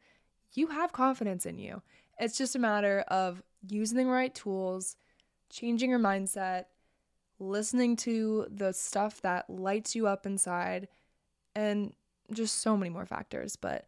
you 0.52 0.68
have 0.68 0.92
confidence 0.92 1.46
in 1.46 1.58
you. 1.58 1.82
It's 2.18 2.36
just 2.36 2.54
a 2.54 2.60
matter 2.60 3.00
of 3.08 3.42
using 3.66 3.96
the 3.96 4.04
right 4.06 4.34
tools, 4.34 4.96
changing 5.50 5.90
your 5.90 5.98
mindset, 5.98 6.66
listening 7.44 7.96
to 7.96 8.46
the 8.50 8.72
stuff 8.72 9.20
that 9.22 9.48
lights 9.48 9.94
you 9.94 10.06
up 10.06 10.26
inside, 10.26 10.88
and 11.54 11.92
just 12.32 12.62
so 12.62 12.76
many 12.76 12.90
more 12.90 13.06
factors. 13.06 13.56
But 13.56 13.86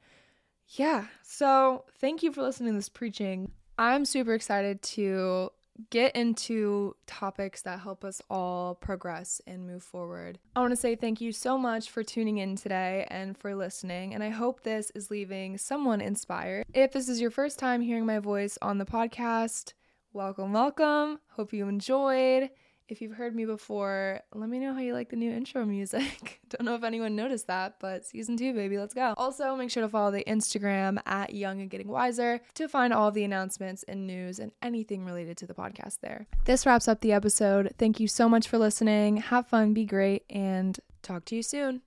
yeah, 0.68 1.06
so 1.22 1.84
thank 2.00 2.22
you 2.22 2.32
for 2.32 2.42
listening 2.42 2.72
to 2.72 2.78
this 2.78 2.88
preaching. 2.88 3.52
I'm 3.78 4.04
super 4.04 4.34
excited 4.34 4.82
to 4.82 5.50
get 5.90 6.16
into 6.16 6.96
topics 7.06 7.60
that 7.62 7.80
help 7.80 8.02
us 8.04 8.22
all 8.30 8.74
progress 8.74 9.42
and 9.46 9.66
move 9.66 9.82
forward. 9.82 10.38
I 10.54 10.60
want 10.60 10.72
to 10.72 10.76
say 10.76 10.94
thank 10.94 11.20
you 11.20 11.32
so 11.32 11.58
much 11.58 11.90
for 11.90 12.02
tuning 12.02 12.38
in 12.38 12.56
today 12.56 13.06
and 13.10 13.36
for 13.36 13.54
listening, 13.54 14.14
and 14.14 14.22
I 14.22 14.30
hope 14.30 14.62
this 14.62 14.90
is 14.94 15.10
leaving 15.10 15.58
someone 15.58 16.00
inspired. 16.00 16.64
If 16.72 16.92
this 16.92 17.08
is 17.08 17.20
your 17.20 17.30
first 17.30 17.58
time 17.58 17.82
hearing 17.82 18.06
my 18.06 18.18
voice 18.18 18.56
on 18.62 18.78
the 18.78 18.86
podcast, 18.86 19.74
welcome, 20.12 20.52
welcome. 20.52 21.20
Hope 21.32 21.52
you 21.52 21.68
enjoyed. 21.68 22.50
If 22.88 23.02
you've 23.02 23.14
heard 23.14 23.34
me 23.34 23.44
before, 23.46 24.20
let 24.32 24.48
me 24.48 24.60
know 24.60 24.72
how 24.72 24.78
you 24.78 24.94
like 24.94 25.08
the 25.08 25.16
new 25.16 25.32
intro 25.32 25.64
music. 25.64 26.40
Don't 26.50 26.64
know 26.64 26.76
if 26.76 26.84
anyone 26.84 27.16
noticed 27.16 27.48
that, 27.48 27.80
but 27.80 28.04
season 28.04 28.36
two, 28.36 28.52
baby, 28.52 28.78
let's 28.78 28.94
go. 28.94 29.14
Also, 29.16 29.56
make 29.56 29.72
sure 29.72 29.82
to 29.82 29.88
follow 29.88 30.12
the 30.12 30.22
Instagram 30.24 30.98
at 31.04 31.34
Young 31.34 31.60
and 31.60 31.68
Getting 31.68 31.88
Wiser 31.88 32.40
to 32.54 32.68
find 32.68 32.92
all 32.92 33.10
the 33.10 33.24
announcements 33.24 33.82
and 33.88 34.06
news 34.06 34.38
and 34.38 34.52
anything 34.62 35.04
related 35.04 35.36
to 35.38 35.46
the 35.46 35.54
podcast 35.54 35.98
there. 36.00 36.28
This 36.44 36.64
wraps 36.64 36.86
up 36.86 37.00
the 37.00 37.12
episode. 37.12 37.74
Thank 37.76 37.98
you 37.98 38.06
so 38.06 38.28
much 38.28 38.46
for 38.46 38.56
listening. 38.56 39.16
Have 39.16 39.48
fun, 39.48 39.74
be 39.74 39.84
great, 39.84 40.22
and 40.30 40.78
talk 41.02 41.24
to 41.24 41.34
you 41.34 41.42
soon. 41.42 41.82